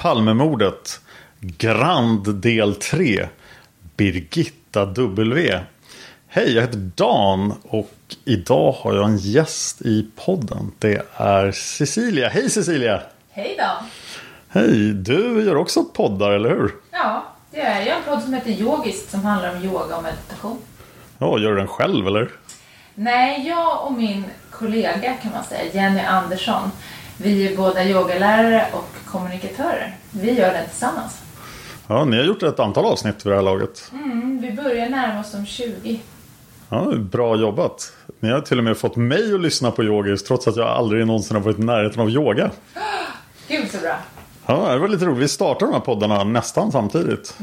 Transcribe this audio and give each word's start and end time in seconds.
Palmemordet. 0.00 1.00
Grand 1.40 2.34
del 2.34 2.74
3. 2.74 3.28
Birgitta 3.96 4.84
W. 4.84 5.60
Hej, 6.28 6.54
jag 6.54 6.62
heter 6.62 6.90
Dan 6.94 7.54
och 7.62 7.90
idag 8.24 8.72
har 8.72 8.94
jag 8.94 9.04
en 9.04 9.16
gäst 9.16 9.82
i 9.82 10.06
podden. 10.24 10.72
Det 10.78 11.06
är 11.16 11.52
Cecilia. 11.52 12.28
Hej 12.28 12.50
Cecilia! 12.50 13.02
Hej 13.30 13.56
då! 13.58 13.86
Hej, 14.48 14.92
du 14.92 15.44
gör 15.44 15.56
också 15.56 15.84
poddar, 15.84 16.30
eller 16.30 16.50
hur? 16.50 16.74
Ja, 16.90 17.24
det 17.50 17.58
gör 17.58 17.64
jag. 17.64 17.86
Jag 17.86 17.92
har 17.92 17.98
en 17.98 18.04
podd 18.04 18.22
som 18.22 18.34
heter 18.34 18.50
Yogist 18.50 19.10
som 19.10 19.24
handlar 19.24 19.56
om 19.56 19.64
yoga 19.64 19.96
och 19.96 20.02
meditation. 20.02 20.58
Ja, 21.18 21.38
gör 21.38 21.50
du 21.50 21.56
den 21.56 21.68
själv 21.68 22.06
eller? 22.06 22.30
Nej, 22.94 23.48
jag 23.48 23.86
och 23.86 23.92
min 23.92 24.24
kollega 24.50 25.14
kan 25.22 25.32
man 25.32 25.44
säga, 25.44 25.72
Jenny 25.72 26.00
Andersson, 26.00 26.70
vi 27.22 27.52
är 27.52 27.56
båda 27.56 27.84
yogalärare 27.84 28.66
och 28.72 28.88
kommunikatörer. 29.04 29.96
Vi 30.10 30.32
gör 30.32 30.52
den 30.52 30.66
tillsammans. 30.68 31.22
Ja, 31.86 32.04
ni 32.04 32.16
har 32.16 32.24
gjort 32.24 32.42
ett 32.42 32.60
antal 32.60 32.84
avsnitt 32.84 33.26
vid 33.26 33.32
det 33.32 33.36
här 33.36 33.42
laget. 33.42 33.90
Mm, 33.92 34.40
vi 34.42 34.52
börjar 34.52 34.88
närma 34.88 35.20
oss 35.20 35.32
de 35.32 35.46
20. 35.46 36.00
Ja, 36.68 36.92
bra 36.96 37.36
jobbat. 37.36 37.92
Ni 38.20 38.30
har 38.30 38.40
till 38.40 38.58
och 38.58 38.64
med 38.64 38.76
fått 38.76 38.96
mig 38.96 39.34
att 39.34 39.40
lyssna 39.40 39.70
på 39.70 39.84
yogis 39.84 40.24
trots 40.24 40.48
att 40.48 40.56
jag 40.56 40.68
aldrig 40.68 41.06
någonsin 41.06 41.36
har 41.36 41.42
varit 41.44 41.58
i 41.58 41.62
närheten 41.62 42.00
av 42.00 42.10
yoga. 42.10 42.50
Gud 43.48 43.70
så 43.70 43.78
bra! 43.78 43.96
Ja, 44.46 44.72
det 44.72 44.78
var 44.78 44.88
lite 44.88 45.04
roligt. 45.04 45.22
Vi 45.22 45.28
startar 45.28 45.66
de 45.66 45.72
här 45.72 45.80
poddarna 45.80 46.24
nästan 46.24 46.72
samtidigt. 46.72 47.34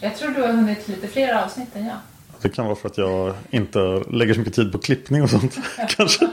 Jag 0.00 0.16
tror 0.16 0.30
du 0.30 0.40
har 0.40 0.48
hunnit 0.52 0.88
lite 0.88 1.08
fler 1.08 1.44
avsnitt 1.44 1.76
än 1.76 1.86
jag. 1.86 1.96
Det 2.42 2.48
kan 2.48 2.64
vara 2.64 2.76
för 2.76 2.88
att 2.88 2.98
jag 2.98 3.34
inte 3.50 3.78
lägger 4.10 4.34
så 4.34 4.40
mycket 4.40 4.54
tid 4.54 4.72
på 4.72 4.78
klippning 4.78 5.22
och 5.22 5.30
sånt. 5.30 5.58
Kanske. 5.88 6.28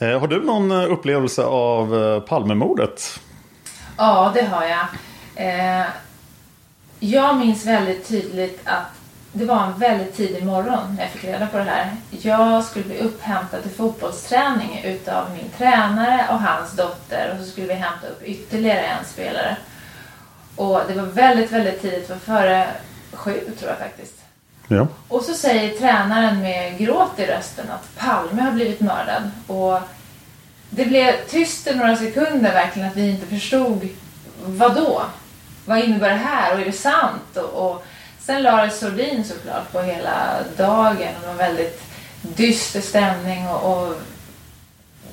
Eh, 0.00 0.20
har 0.20 0.28
du 0.28 0.44
någon 0.44 0.70
eh, 0.70 0.92
upplevelse 0.92 1.44
av 1.44 2.02
eh, 2.02 2.20
Palmemordet? 2.20 3.20
Ja, 3.96 4.32
det 4.34 4.42
har 4.42 4.64
jag. 4.64 4.86
Jag 7.00 7.36
minns 7.36 7.66
väldigt 7.66 8.08
tydligt 8.08 8.60
att 8.64 8.86
det 9.32 9.44
var 9.44 9.66
en 9.66 9.78
väldigt 9.78 10.16
tidig 10.16 10.46
morgon 10.46 10.94
när 10.96 11.02
jag 11.02 11.10
fick 11.10 11.24
reda 11.24 11.46
på 11.46 11.56
det 11.56 11.64
här. 11.64 11.96
Jag 12.10 12.64
skulle 12.64 12.84
bli 12.84 12.98
upphämtad 12.98 13.62
till 13.62 13.70
fotbollsträning 13.70 14.80
utav 14.84 15.30
min 15.32 15.50
tränare 15.58 16.26
och 16.30 16.40
hans 16.40 16.72
dotter 16.72 17.32
och 17.32 17.44
så 17.44 17.50
skulle 17.50 17.66
vi 17.66 17.74
hämta 17.74 18.06
upp 18.06 18.22
ytterligare 18.22 18.80
en 18.80 19.04
spelare. 19.04 19.56
Och 20.56 20.80
det 20.88 20.94
var 20.94 21.06
väldigt, 21.06 21.52
väldigt 21.52 21.82
tidigt, 21.82 22.08
det 22.08 22.14
var 22.14 22.20
före 22.20 22.68
sju 23.12 23.40
tror 23.58 23.70
jag 23.70 23.78
faktiskt. 23.78 24.17
Ja. 24.68 24.86
Och 25.08 25.22
så 25.22 25.34
säger 25.34 25.78
tränaren 25.78 26.40
med 26.40 26.78
gråt 26.78 27.18
i 27.18 27.26
rösten 27.26 27.66
att 27.70 27.96
Palme 27.96 28.42
har 28.42 28.52
blivit 28.52 28.80
mördad. 28.80 29.30
Och 29.46 29.80
det 30.70 30.84
blev 30.84 31.12
tyst 31.28 31.66
i 31.66 31.74
några 31.74 31.96
sekunder 31.96 32.52
verkligen 32.52 32.88
att 32.88 32.96
vi 32.96 33.10
inte 33.10 33.26
förstod 33.26 33.88
vad 34.44 34.74
då? 34.74 35.02
Vad 35.64 35.78
innebär 35.78 36.08
det 36.08 36.14
här 36.14 36.54
och 36.54 36.60
är 36.60 36.64
det 36.64 36.72
sant? 36.72 37.36
Och, 37.36 37.70
och 37.70 37.84
sen 38.20 38.42
lades 38.42 38.78
sordin 38.78 39.24
såklart 39.24 39.72
på 39.72 39.80
hela 39.80 40.36
dagen 40.56 41.14
och 41.14 41.20
det 41.20 41.26
var 41.26 41.32
en 41.32 41.36
väldigt 41.36 41.82
dyster 42.22 42.80
stämning 42.80 43.48
och, 43.48 43.72
och 43.72 43.94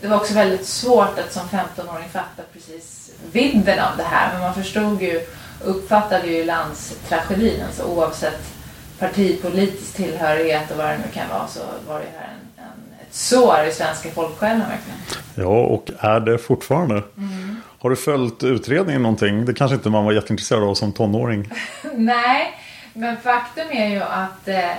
det 0.01 0.07
var 0.07 0.17
också 0.17 0.33
väldigt 0.33 0.65
svårt 0.67 1.19
att 1.19 1.33
som 1.33 1.47
15-åring 1.47 2.09
fatta 2.09 2.43
precis 2.53 3.11
vidden 3.31 3.79
av 3.79 3.97
det 3.97 4.03
här. 4.03 4.33
Men 4.33 4.41
man 4.41 4.53
förstod 4.53 5.01
ju, 5.01 5.21
uppfattade 5.63 6.27
ju 6.27 6.45
landstragedin. 6.45 7.63
Alltså 7.67 7.83
oavsett 7.83 8.54
partipolitisk 8.99 9.95
tillhörighet 9.95 10.71
och 10.71 10.77
vad 10.77 10.85
det 10.85 10.97
nu 10.97 11.11
kan 11.13 11.29
vara 11.29 11.47
så 11.47 11.59
var 11.87 11.99
det 11.99 12.05
här 12.17 12.27
en, 12.27 12.63
en, 12.63 13.01
ett 13.01 13.15
sår 13.15 13.65
i 13.69 13.71
svenska 13.71 14.09
folksjälen 14.11 14.59
verkligen. 14.59 14.99
Ja, 15.35 15.65
och 15.65 15.89
är 15.99 16.19
det 16.19 16.37
fortfarande. 16.37 17.03
Mm. 17.17 17.61
Har 17.79 17.89
du 17.89 17.95
följt 17.95 18.43
utredningen 18.43 19.01
någonting? 19.03 19.45
Det 19.45 19.53
kanske 19.53 19.75
inte 19.75 19.89
man 19.89 20.05
var 20.05 20.11
jätteintresserad 20.11 20.63
av 20.63 20.73
som 20.73 20.91
tonåring. 20.91 21.51
Nej, 21.93 22.53
men 22.93 23.17
faktum 23.17 23.67
är 23.71 23.89
ju 23.89 24.01
att 24.01 24.47
eh, 24.47 24.71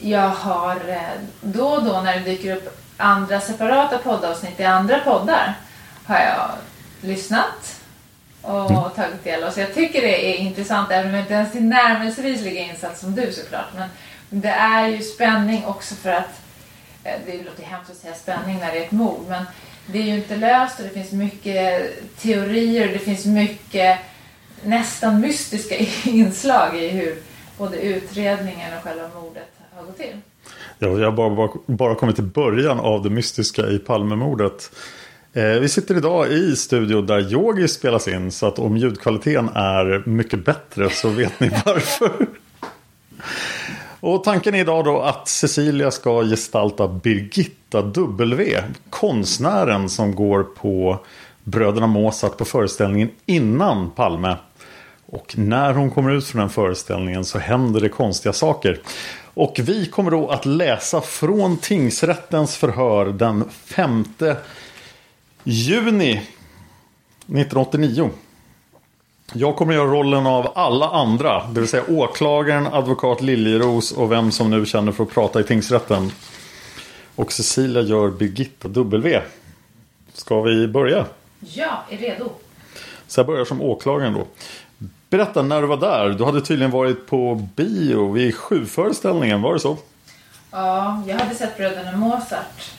jag 0.00 0.28
har 0.28 0.76
eh, 0.88 1.00
då 1.40 1.66
och 1.66 1.84
då 1.84 2.00
när 2.00 2.18
det 2.18 2.24
dyker 2.24 2.56
upp 2.56 2.78
andra 2.96 3.40
separata 3.40 3.98
poddavsnitt 3.98 4.60
i 4.60 4.64
andra 4.64 5.00
poddar 5.00 5.54
har 6.04 6.18
jag 6.18 6.50
lyssnat 7.00 7.75
och 8.46 8.94
tagit 8.94 9.24
del 9.24 9.44
av. 9.44 9.50
Så 9.50 9.60
jag 9.60 9.74
tycker 9.74 10.02
det 10.02 10.34
är 10.34 10.38
intressant 10.38 10.90
även 10.90 11.06
om 11.06 11.14
jag 11.14 11.22
inte 11.22 11.34
ens 11.34 11.52
tillnärmelsevis 11.52 12.42
lika 12.42 12.60
insatt 12.60 12.98
som 12.98 13.14
du 13.14 13.32
såklart. 13.32 13.68
Men 13.76 13.88
det 14.28 14.48
är 14.48 14.88
ju 14.88 15.02
spänning 15.02 15.64
också 15.64 15.94
för 15.94 16.10
att 16.10 16.40
eh, 17.04 17.14
det 17.26 17.42
låter 17.42 17.62
hemskt 17.62 17.90
att 17.90 17.96
säga 17.96 18.14
spänning 18.14 18.58
när 18.58 18.72
det 18.72 18.78
är 18.78 18.84
ett 18.84 18.92
mord 18.92 19.24
men 19.28 19.44
det 19.86 19.98
är 19.98 20.02
ju 20.02 20.14
inte 20.14 20.36
löst 20.36 20.78
och 20.78 20.84
det 20.84 20.90
finns 20.90 21.12
mycket 21.12 21.92
teorier 22.20 22.86
och 22.86 22.92
det 22.92 22.98
finns 22.98 23.26
mycket 23.26 23.98
nästan 24.62 25.20
mystiska 25.20 25.76
inslag 26.10 26.76
i 26.76 26.88
hur 26.88 27.18
både 27.58 27.76
utredningen 27.76 28.76
och 28.76 28.84
själva 28.84 29.08
mordet 29.14 29.48
har 29.76 29.84
gått 29.84 29.98
till. 29.98 30.20
Ja, 30.78 30.88
jag 30.88 31.10
har 31.10 31.12
bara, 31.12 31.30
bara, 31.30 31.50
bara 31.66 31.94
kommit 31.94 32.16
till 32.16 32.24
början 32.24 32.80
av 32.80 33.02
det 33.02 33.10
mystiska 33.10 33.66
i 33.66 33.78
Palmemordet. 33.78 34.70
Eh, 35.36 35.60
vi 35.60 35.68
sitter 35.68 35.96
idag 35.96 36.32
i 36.32 36.56
studio 36.56 37.02
där 37.02 37.32
Yogi 37.32 37.68
spelas 37.68 38.08
in. 38.08 38.32
Så 38.32 38.46
att 38.46 38.58
om 38.58 38.76
ljudkvaliteten 38.76 39.48
är 39.54 40.02
mycket 40.06 40.44
bättre 40.44 40.90
så 40.90 41.08
vet 41.08 41.40
ni 41.40 41.48
varför. 41.64 42.26
Och 44.00 44.24
tanken 44.24 44.54
är 44.54 44.60
idag 44.60 44.84
då 44.84 45.00
att 45.00 45.28
Cecilia 45.28 45.90
ska 45.90 46.22
gestalta 46.22 46.88
Birgitta 46.88 47.82
W. 47.82 48.62
Konstnären 48.90 49.88
som 49.88 50.14
går 50.14 50.42
på 50.42 50.98
Bröderna 51.44 51.86
Mozart 51.86 52.36
på 52.36 52.44
föreställningen 52.44 53.10
innan 53.26 53.90
Palme. 53.90 54.36
Och 55.06 55.38
när 55.38 55.72
hon 55.72 55.90
kommer 55.90 56.10
ut 56.10 56.26
från 56.26 56.40
den 56.40 56.50
föreställningen 56.50 57.24
så 57.24 57.38
händer 57.38 57.80
det 57.80 57.88
konstiga 57.88 58.32
saker. 58.32 58.80
Och 59.34 59.60
vi 59.62 59.86
kommer 59.86 60.10
då 60.10 60.28
att 60.28 60.46
läsa 60.46 61.00
från 61.00 61.56
tingsrättens 61.56 62.56
förhör 62.56 63.06
den 63.06 63.44
femte 63.50 64.36
juni 65.48 66.12
1989. 66.12 68.10
Jag 69.32 69.56
kommer 69.56 69.74
göra 69.74 69.86
rollen 69.86 70.26
av 70.26 70.52
alla 70.54 70.88
andra, 70.88 71.46
det 71.46 71.60
vill 71.60 71.68
säga 71.68 71.84
åklagaren, 71.88 72.66
advokat 72.66 73.20
Liljeros 73.20 73.92
och 73.92 74.12
vem 74.12 74.30
som 74.32 74.50
nu 74.50 74.66
känner 74.66 74.92
för 74.92 75.04
att 75.04 75.10
prata 75.10 75.40
i 75.40 75.44
tingsrätten. 75.44 76.12
Och 77.14 77.32
Cecilia 77.32 77.82
gör 77.82 78.10
Birgitta 78.10 78.68
W. 78.68 79.22
Ska 80.12 80.40
vi 80.40 80.68
börja? 80.68 81.06
Ja, 81.40 81.84
är 81.90 81.96
redo. 81.96 82.30
Så 83.06 83.20
jag 83.20 83.26
börjar 83.26 83.44
som 83.44 83.62
åklagaren 83.62 84.14
då. 84.14 84.26
Berätta 85.10 85.42
när 85.42 85.60
du 85.60 85.66
var 85.66 85.76
där. 85.76 86.10
Du 86.10 86.24
hade 86.24 86.40
tydligen 86.40 86.70
varit 86.70 87.06
på 87.06 87.48
bio 87.56 88.12
vid 88.12 88.34
sju-föreställningen, 88.34 89.42
var 89.42 89.54
det 89.54 89.60
så? 89.60 89.76
Ja, 90.50 91.02
jag 91.06 91.18
hade 91.18 91.34
sett 91.34 91.56
Bröderna 91.56 91.96
Mozart. 91.96 92.75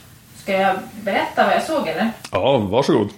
Ska 0.47 0.57
jag 0.57 0.75
berätta 1.03 1.45
vad 1.45 1.55
jag 1.55 1.63
såg 1.63 1.87
eller? 1.87 2.11
Ja, 2.31 2.57
varsågod. 2.57 3.09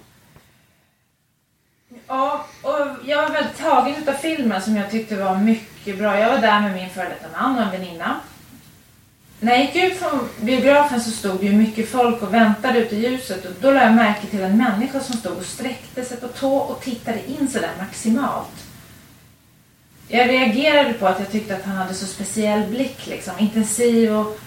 Ja, 2.08 2.46
och 2.62 2.86
jag 3.04 3.22
var 3.22 3.30
väldigt 3.30 3.58
tagen 3.58 3.94
av 4.08 4.12
filmen 4.12 4.62
som 4.62 4.76
jag 4.76 4.90
tyckte 4.90 5.16
var 5.16 5.36
mycket 5.36 5.98
bra. 5.98 6.18
Jag 6.18 6.30
var 6.30 6.38
där 6.38 6.60
med 6.60 6.72
min 6.72 6.90
före 6.90 7.08
detta 7.08 7.40
man 7.40 7.56
och 7.56 7.62
en 7.62 7.70
väninna. 7.70 8.20
När 9.40 9.52
jag 9.52 9.60
gick 9.60 9.76
ut 9.76 9.98
från 9.98 10.28
biografen 10.40 11.00
så 11.00 11.10
stod 11.10 11.40
det 11.40 11.46
ju 11.46 11.52
mycket 11.52 11.90
folk 11.90 12.22
och 12.22 12.34
väntade 12.34 12.78
ute 12.78 12.96
i 12.96 13.08
ljuset 13.08 13.44
och 13.44 13.52
då 13.60 13.70
lade 13.70 13.86
jag 13.86 13.94
märke 13.94 14.26
till 14.26 14.42
en 14.42 14.56
människa 14.56 15.00
som 15.00 15.16
stod 15.16 15.38
och 15.38 15.44
sträckte 15.44 16.04
sig 16.04 16.16
på 16.16 16.28
tå 16.28 16.56
och 16.56 16.80
tittade 16.80 17.30
in 17.30 17.48
sådär 17.48 17.72
maximalt. 17.78 18.66
Jag 20.08 20.28
reagerade 20.28 20.92
på 20.92 21.06
att 21.06 21.20
jag 21.20 21.30
tyckte 21.30 21.56
att 21.56 21.64
han 21.64 21.76
hade 21.76 21.94
så 21.94 22.06
speciell 22.06 22.66
blick 22.66 23.06
liksom, 23.06 23.34
intensiv 23.38 24.12
och 24.12 24.40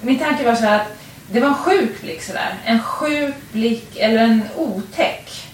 min 0.00 0.18
tanke 0.18 0.44
var 0.44 0.54
så 0.54 0.64
här 0.64 0.80
att 0.80 1.05
det 1.30 1.40
var 1.40 1.48
en 1.48 1.54
sjuk 1.54 2.00
blick 2.00 2.22
sådär. 2.22 2.54
En 2.64 2.82
sjuk 2.82 3.34
blick 3.52 3.96
eller 3.96 4.22
en 4.22 4.42
otäck. 4.56 5.46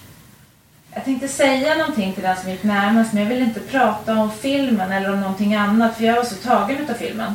Jag 0.94 1.04
tänkte 1.04 1.28
säga 1.28 1.74
någonting 1.74 2.12
till 2.12 2.22
den 2.22 2.36
som 2.36 2.50
gick 2.50 2.62
närmast 2.62 3.12
men 3.12 3.22
jag 3.22 3.28
ville 3.28 3.44
inte 3.44 3.60
prata 3.60 4.16
om 4.16 4.30
filmen 4.32 4.92
eller 4.92 5.12
om 5.12 5.20
någonting 5.20 5.54
annat 5.54 5.96
för 5.96 6.04
jag 6.04 6.16
var 6.16 6.24
så 6.24 6.34
tagen 6.34 6.90
av 6.90 6.94
filmen. 6.94 7.34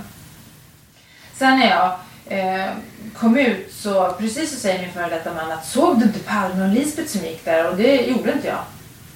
Sen 1.33 1.59
när 1.59 1.69
jag 1.69 1.99
eh, 2.37 2.71
kom 3.13 3.37
ut 3.37 3.73
så 3.73 4.11
precis 4.19 4.53
så 4.53 4.59
säger 4.59 4.81
min 4.81 4.91
före 4.91 5.09
detta 5.09 5.33
man 5.33 5.51
att 5.51 5.65
såg 5.65 5.99
du 5.99 6.05
inte 6.05 6.19
Palme 6.19 6.63
och 6.63 6.73
Lisbeth 6.73 7.09
som 7.09 7.25
gick 7.25 7.45
där? 7.45 7.69
Och 7.69 7.77
det 7.77 7.95
gjorde 7.95 8.31
inte 8.31 8.47
jag. 8.47 8.63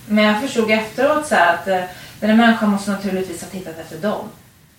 Men 0.08 0.24
jag 0.24 0.42
förstod 0.42 0.72
efteråt 0.72 1.28
så 1.28 1.36
att 1.36 1.68
eh, 1.68 1.84
den 2.20 2.30
här 2.30 2.38
människan 2.38 2.70
måste 2.70 2.92
naturligtvis 2.92 3.42
ha 3.42 3.50
tittat 3.50 3.80
efter 3.80 3.98
dem. 3.98 4.30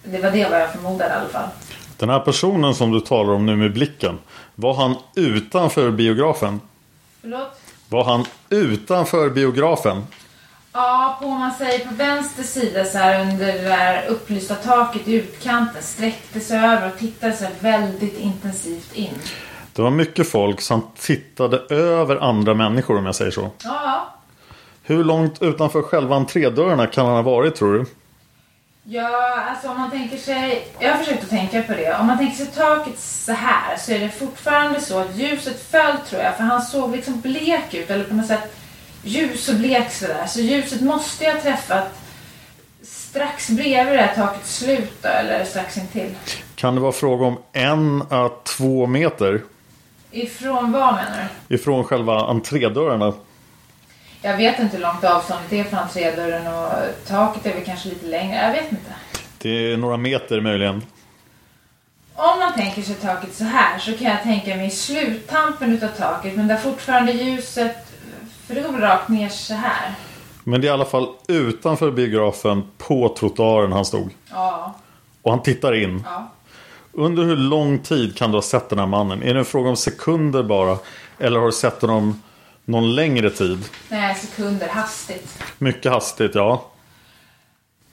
Det 0.05 0.19
var 0.19 0.31
det 0.31 0.49
vad 0.51 0.61
jag 0.61 0.73
förmodade 0.73 1.11
i 1.11 1.17
alla 1.17 1.29
fall. 1.29 1.49
Den 2.03 2.11
här 2.11 2.21
personen 2.21 2.75
som 2.75 2.93
du 2.93 3.01
talar 3.01 3.33
om 3.33 3.47
nu 3.47 3.57
med 3.57 3.73
blicken. 3.73 4.19
Var 4.55 4.75
han 4.75 4.97
utanför 5.17 5.91
biografen? 5.91 6.61
Förlåt? 7.21 7.61
Var 7.89 8.05
han 8.05 8.25
utanför 8.49 9.31
biografen? 9.31 10.07
Ja, 10.73 11.19
på 11.21 11.27
om 11.27 11.39
man 11.41 11.53
säger 11.53 11.87
på 11.87 11.95
vänster 11.95 12.43
sida 12.43 12.85
så 12.85 12.99
här 12.99 13.21
under 13.21 13.47
det 13.47 13.63
där 13.63 14.07
upplysta 14.07 14.55
taket 14.55 15.09
i 15.09 15.15
utkanten 15.15 15.83
sträckte 15.83 16.41
sig 16.41 16.59
över 16.59 16.93
och 16.93 16.99
tittade 16.99 17.33
så 17.33 17.45
här 17.45 17.55
väldigt 17.61 18.19
intensivt 18.19 18.95
in. 18.95 19.15
Det 19.73 19.83
var 19.83 19.91
mycket 19.91 20.29
folk 20.29 20.61
som 20.61 20.87
tittade 20.99 21.59
över 21.75 22.17
andra 22.17 22.55
människor 22.55 22.99
om 22.99 23.07
jag 23.07 23.15
säger 23.15 23.31
så. 23.31 23.51
Ja, 23.65 24.15
Hur 24.83 25.05
långt 25.05 25.43
utanför 25.43 25.83
själva 25.83 26.17
entrédörrarna 26.17 26.87
kan 26.87 27.07
han 27.07 27.15
ha 27.15 27.23
varit 27.23 27.57
tror 27.57 27.75
du? 27.75 27.85
Ja, 28.85 29.45
alltså 29.51 29.69
om 29.69 29.79
man 29.81 29.91
tänker 29.91 30.17
sig... 30.17 30.69
Jag 30.79 30.91
har 30.91 30.99
försökt 30.99 31.23
att 31.23 31.31
tänka 31.31 31.63
på 31.63 31.73
det. 31.73 31.95
Om 32.01 32.07
man 32.07 32.19
tänker 32.19 32.37
sig 32.37 32.47
taket 32.47 32.99
så 32.99 33.33
här 33.33 33.77
så 33.77 33.93
är 33.93 33.99
det 33.99 34.09
fortfarande 34.09 34.81
så 34.81 34.99
att 34.99 35.17
ljuset 35.17 35.71
föll 35.71 35.97
tror 36.09 36.23
jag. 36.23 36.37
För 36.37 36.45
han 36.45 36.63
såg 36.63 36.97
liksom 36.97 37.21
blek 37.21 37.75
ut. 37.75 37.91
Eller 37.91 38.05
på 38.05 38.15
något 38.15 38.27
sätt 38.27 38.57
ljus 39.03 39.49
och 39.49 39.55
blek 39.55 39.93
sådär. 39.93 40.27
Så 40.27 40.41
ljuset 40.41 40.81
måste 40.81 41.25
ju 41.25 41.31
ha 41.33 41.41
träffat 41.41 41.99
strax 42.83 43.51
bredvid 43.51 43.95
det 43.95 44.03
här 44.03 44.15
takets 44.15 44.57
slut 44.59 45.03
då, 45.03 45.09
Eller 45.09 45.45
strax 45.45 45.77
intill. 45.77 46.15
Kan 46.55 46.75
det 46.75 46.81
vara 46.81 46.93
fråga 46.93 47.27
om 47.27 47.39
en 47.53 48.03
à 48.11 48.31
två 48.45 48.87
meter 48.87 49.41
Ifrån 50.11 50.73
vad 50.73 50.95
menar 50.95 51.29
du? 51.49 51.55
ifrån 51.55 51.85
själva 51.85 52.21
entrédörrarna? 52.21 53.13
Jag 54.23 54.37
vet 54.37 54.59
inte 54.59 54.77
hur 54.77 54.83
långt 54.83 55.05
avståndet 55.05 55.53
är 55.53 55.65
från 55.65 55.79
entrédörren 55.79 56.47
och 56.55 56.73
taket 57.07 57.47
är 57.47 57.55
väl 57.55 57.65
kanske 57.65 57.89
lite 57.89 58.07
längre. 58.07 58.37
Jag 58.47 58.53
vet 58.53 58.71
inte. 58.73 58.91
Det 59.39 59.73
är 59.73 59.77
några 59.77 59.97
meter 59.97 60.41
möjligen. 60.41 60.83
Om 62.15 62.39
man 62.39 62.55
tänker 62.55 62.83
sig 62.83 62.95
taket 62.95 63.35
så 63.35 63.45
här 63.45 63.79
så 63.79 63.93
kan 63.93 64.07
jag 64.07 64.23
tänka 64.23 64.57
mig 64.57 64.71
sluttampen 64.71 65.73
utav 65.73 65.89
taket 65.89 66.37
men 66.37 66.49
där 66.49 66.57
fortfarande 66.57 67.13
ljuset, 67.13 67.77
för 68.47 68.55
det 68.55 68.61
går 68.61 68.73
väl 68.73 68.81
rakt 68.81 69.09
ner 69.09 69.29
så 69.29 69.55
här. 69.55 69.95
Men 70.45 70.61
det 70.61 70.67
är 70.67 70.69
i 70.69 70.73
alla 70.73 70.85
fall 70.85 71.07
utanför 71.29 71.91
biografen 71.91 72.63
på 72.79 73.09
trottoaren 73.19 73.73
han 73.73 73.85
stod. 73.85 74.11
Ja, 74.31 74.75
Och 75.23 75.31
han 75.31 75.43
tittar 75.43 75.75
in. 75.83 76.03
ja. 76.07 76.31
Under 76.95 77.23
hur 77.25 77.37
lång 77.37 77.79
tid 77.79 78.17
kan 78.17 78.31
du 78.31 78.37
ha 78.37 78.43
sett 78.43 78.69
den 78.69 78.79
här 78.79 78.87
mannen? 78.87 79.23
Är 79.23 79.35
det 79.35 79.39
en 79.41 79.45
fråga 79.45 79.69
om 79.71 79.77
sekunder 79.77 80.43
bara? 80.43 80.79
Eller 81.19 81.39
har 81.39 81.47
du 81.47 81.53
sett 81.53 81.83
honom 81.83 82.23
någon 82.65 82.95
längre 82.95 83.31
tid? 83.31 83.65
Nej, 83.89 84.15
sekunder, 84.15 84.69
hastigt. 84.69 85.43
Mycket 85.59 85.93
hastigt, 85.93 86.35
ja. 86.35 86.69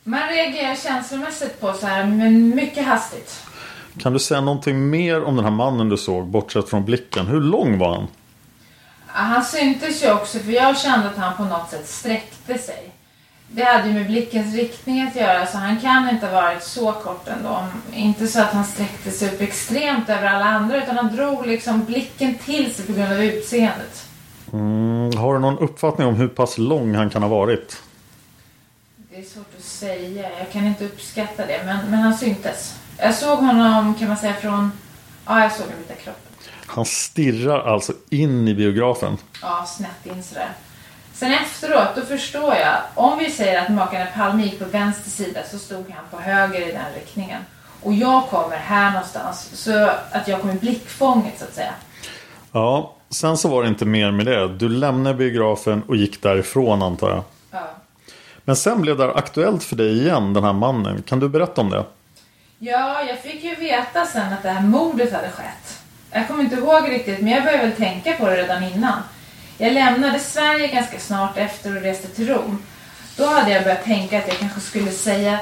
Man 0.04 0.30
reagerar 0.30 0.76
känslomässigt 0.76 1.60
på 1.60 1.74
så 1.74 1.88
här, 1.88 2.06
men 2.06 2.56
mycket 2.56 2.86
hastigt. 2.86 3.44
Kan 4.00 4.14
du 4.14 4.20
säga 4.20 4.42
någonting 4.42 4.90
mer 4.90 5.24
om 5.24 5.36
den 5.36 5.46
här 5.46 5.52
mannen 5.52 5.90
du 5.90 5.98
såg, 5.98 6.28
bortsett 6.28 6.70
från 6.70 6.86
blicken? 6.86 7.28
Hur 7.28 7.42
lång 7.42 7.78
var 7.78 7.96
han? 7.96 8.08
Han 9.08 9.44
syntes 9.44 10.04
ju 10.04 10.12
också 10.12 10.40
för 10.40 10.52
jag 10.52 10.78
kände 10.78 11.10
att 11.10 11.18
han 11.18 11.38
på 11.38 11.44
något 11.44 11.70
sätt 11.70 11.88
sträckte 11.88 12.58
sig. 12.58 12.90
Det 13.52 13.64
hade 13.64 13.88
ju 13.88 13.94
med 13.94 14.08
blickens 14.08 14.56
riktning 14.56 15.02
att 15.02 15.16
göra 15.16 15.46
så 15.46 15.58
han 15.58 15.80
kan 15.80 16.10
inte 16.10 16.26
ha 16.26 16.42
varit 16.42 16.64
så 16.64 16.92
kort 16.92 17.28
ändå. 17.28 17.66
Inte 17.94 18.28
så 18.28 18.42
att 18.42 18.54
han 18.54 18.66
sträckte 18.66 19.12
sig 19.12 19.30
upp 19.30 19.42
extremt 19.42 20.10
över 20.10 20.28
alla 20.28 20.46
andra 20.46 20.84
utan 20.84 20.98
han 20.98 21.16
drog 21.16 21.48
liksom 21.48 21.86
blicken 21.86 22.36
till 22.36 22.74
sig 22.74 22.86
på 22.86 22.94
grund 22.94 23.12
av 23.14 23.24
utseendet. 23.24 24.09
Mm, 24.54 25.18
har 25.18 25.34
du 25.34 25.40
någon 25.40 25.58
uppfattning 25.60 26.08
om 26.08 26.16
hur 26.16 26.28
pass 26.28 26.58
lång 26.58 26.96
han 26.96 27.10
kan 27.10 27.24
ha 27.24 27.30
varit? 27.30 27.82
Det 29.12 29.18
är 29.18 29.24
svårt 29.24 29.56
att 29.58 29.64
säga, 29.64 30.30
jag 30.40 30.52
kan 30.52 30.66
inte 30.66 30.86
uppskatta 30.86 31.46
det 31.46 31.62
men, 31.66 31.92
men 31.92 32.00
han 32.00 32.18
syntes. 32.18 32.80
Jag 32.98 33.16
såg 33.16 33.38
honom 33.40 33.96
kan 33.96 34.08
man 34.08 34.18
säga 34.18 34.34
från, 34.34 34.72
ja 35.26 35.42
jag 35.44 35.52
såg 35.52 35.68
bit 35.68 35.92
av 35.92 35.96
kroppen. 35.96 36.52
Han 36.66 36.86
stirrar 36.86 37.74
alltså 37.74 37.94
in 38.10 38.48
i 38.48 38.54
biografen. 38.54 39.18
Ja, 39.42 39.66
snett 39.68 40.16
in 40.16 40.24
sådär. 40.24 40.50
Sen 41.14 41.34
efteråt, 41.34 41.96
då 41.96 42.02
förstår 42.02 42.56
jag. 42.56 42.78
Om 42.96 43.18
vi 43.18 43.32
säger 43.32 43.62
att 43.62 43.70
makarna 43.70 44.06
Palme 44.06 44.44
gick 44.44 44.60
på 44.60 44.66
vänster 44.66 45.10
sida 45.10 45.40
så 45.52 45.60
stod 45.60 45.86
han 45.90 46.06
på 46.12 46.20
höger 46.20 46.70
i 46.70 46.72
den 46.72 46.94
riktningen. 46.96 47.42
Och 47.82 47.94
jag 47.94 48.28
kommer 48.28 48.58
här 48.58 48.92
någonstans. 48.92 49.50
Så 49.54 49.90
att 50.12 50.28
jag 50.28 50.42
kommer 50.42 50.54
i 50.54 50.58
blickfånget 50.58 51.40
så 51.40 51.46
att 51.46 51.54
säga. 51.54 51.74
Ja, 52.52 52.96
sen 53.10 53.38
så 53.38 53.48
var 53.50 53.64
det 53.64 53.70
inte 53.70 53.86
mer 53.86 54.12
med 54.12 54.26
det. 54.26 54.48
Du 54.48 54.70
lämnade 54.70 55.16
biografen 55.16 55.84
och 55.88 55.96
gick 55.96 56.22
därifrån 56.22 56.82
antar 56.82 57.10
jag. 57.10 57.24
Ja. 57.52 57.68
Men 58.46 58.56
sen 58.56 58.82
blev 58.82 58.98
det 58.98 59.14
aktuellt 59.14 59.64
för 59.64 59.76
dig 59.76 60.00
igen, 60.02 60.34
den 60.34 60.44
här 60.44 60.54
mannen. 60.54 61.02
Kan 61.02 61.20
du 61.20 61.30
berätta 61.30 61.62
om 61.62 61.70
det? 61.70 61.84
ja, 62.60 63.02
jag 63.04 63.20
fick 63.20 63.44
ju 63.44 63.56
veta 63.56 64.06
sen 64.06 64.34
att 64.34 64.44
det 64.44 64.50
här 64.50 64.62
mordet 64.62 65.14
hade 65.14 65.30
skett. 65.30 65.80
Jag 66.12 66.28
kommer 66.28 66.44
inte 66.44 66.56
ihåg 66.56 66.90
riktigt, 66.90 67.20
men 67.20 67.34
jag 67.34 67.44
började 67.44 67.64
väl 67.64 67.76
tänka 67.76 68.14
på 68.14 68.26
det 68.28 68.38
redan 68.38 68.64
innan. 68.64 69.00
Jag 69.58 69.74
lämnade 69.74 70.20
Sverige 70.20 70.68
ganska 70.68 71.00
snart 71.00 71.38
efter 71.38 71.76
och 71.76 71.82
reste 71.82 72.08
till 72.08 72.28
Rom. 72.28 72.64
Då 73.18 73.26
hade 73.26 73.52
jag 73.52 73.64
börjat 73.64 73.84
tänka 73.84 74.18
att 74.18 74.28
jag 74.28 74.38
kanske 74.38 74.60
skulle 74.60 74.92
säga 74.92 75.40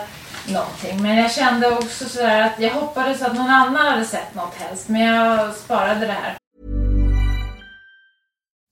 någonting. 0.47 1.01
Men 1.01 1.17
jag 1.17 1.31
kände 1.31 1.71
också 1.71 2.09
sådär 2.09 2.41
att 2.41 2.59
jag 2.59 2.69
hoppades 2.71 3.21
att 3.21 3.35
någon 3.35 3.49
annan 3.49 3.87
hade 3.87 4.05
sett 4.05 4.35
något 4.35 4.55
helst. 4.55 4.89
Men 4.89 5.01
jag 5.01 5.55
sparade 5.55 6.05
det 6.05 6.15
här. 6.23 6.33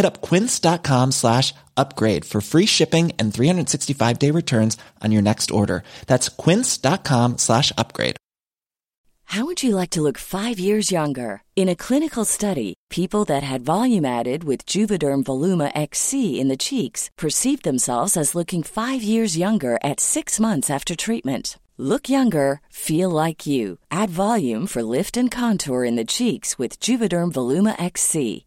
Hit 0.00 0.06
up 0.06 0.22
quince.com 0.22 1.12
slash 1.12 1.52
upgrade 1.76 2.24
for 2.24 2.40
free 2.40 2.64
shipping 2.64 3.12
and 3.18 3.34
365 3.34 4.18
day 4.18 4.30
returns 4.30 4.78
on 5.04 5.12
your 5.12 5.22
next 5.22 5.50
order. 5.50 5.82
That's 6.06 6.30
quince.com 6.30 7.36
slash 7.36 7.70
upgrade. 7.76 8.16
How 9.24 9.44
would 9.44 9.62
you 9.62 9.76
like 9.76 9.90
to 9.90 10.00
look 10.00 10.18
five 10.18 10.58
years 10.58 10.90
younger? 10.90 11.42
In 11.54 11.68
a 11.68 11.76
clinical 11.76 12.24
study, 12.24 12.72
people 12.88 13.26
that 13.26 13.42
had 13.42 13.62
volume 13.62 14.06
added 14.06 14.42
with 14.42 14.64
Juvederm 14.64 15.22
Voluma 15.22 15.70
XC 15.74 16.40
in 16.40 16.48
the 16.48 16.64
cheeks 16.64 17.10
perceived 17.18 17.64
themselves 17.64 18.16
as 18.16 18.34
looking 18.34 18.62
five 18.62 19.02
years 19.02 19.36
younger 19.36 19.78
at 19.84 20.00
six 20.00 20.40
months 20.40 20.70
after 20.70 20.96
treatment. 20.96 21.58
Look 21.76 22.08
younger, 22.08 22.60
feel 22.70 23.10
like 23.10 23.46
you. 23.46 23.78
Add 23.90 24.10
volume 24.10 24.66
for 24.66 24.82
lift 24.82 25.16
and 25.18 25.30
contour 25.30 25.84
in 25.84 25.96
the 25.96 26.12
cheeks 26.16 26.58
with 26.58 26.80
Juvederm 26.80 27.32
Voluma 27.32 27.74
XC. 27.78 28.46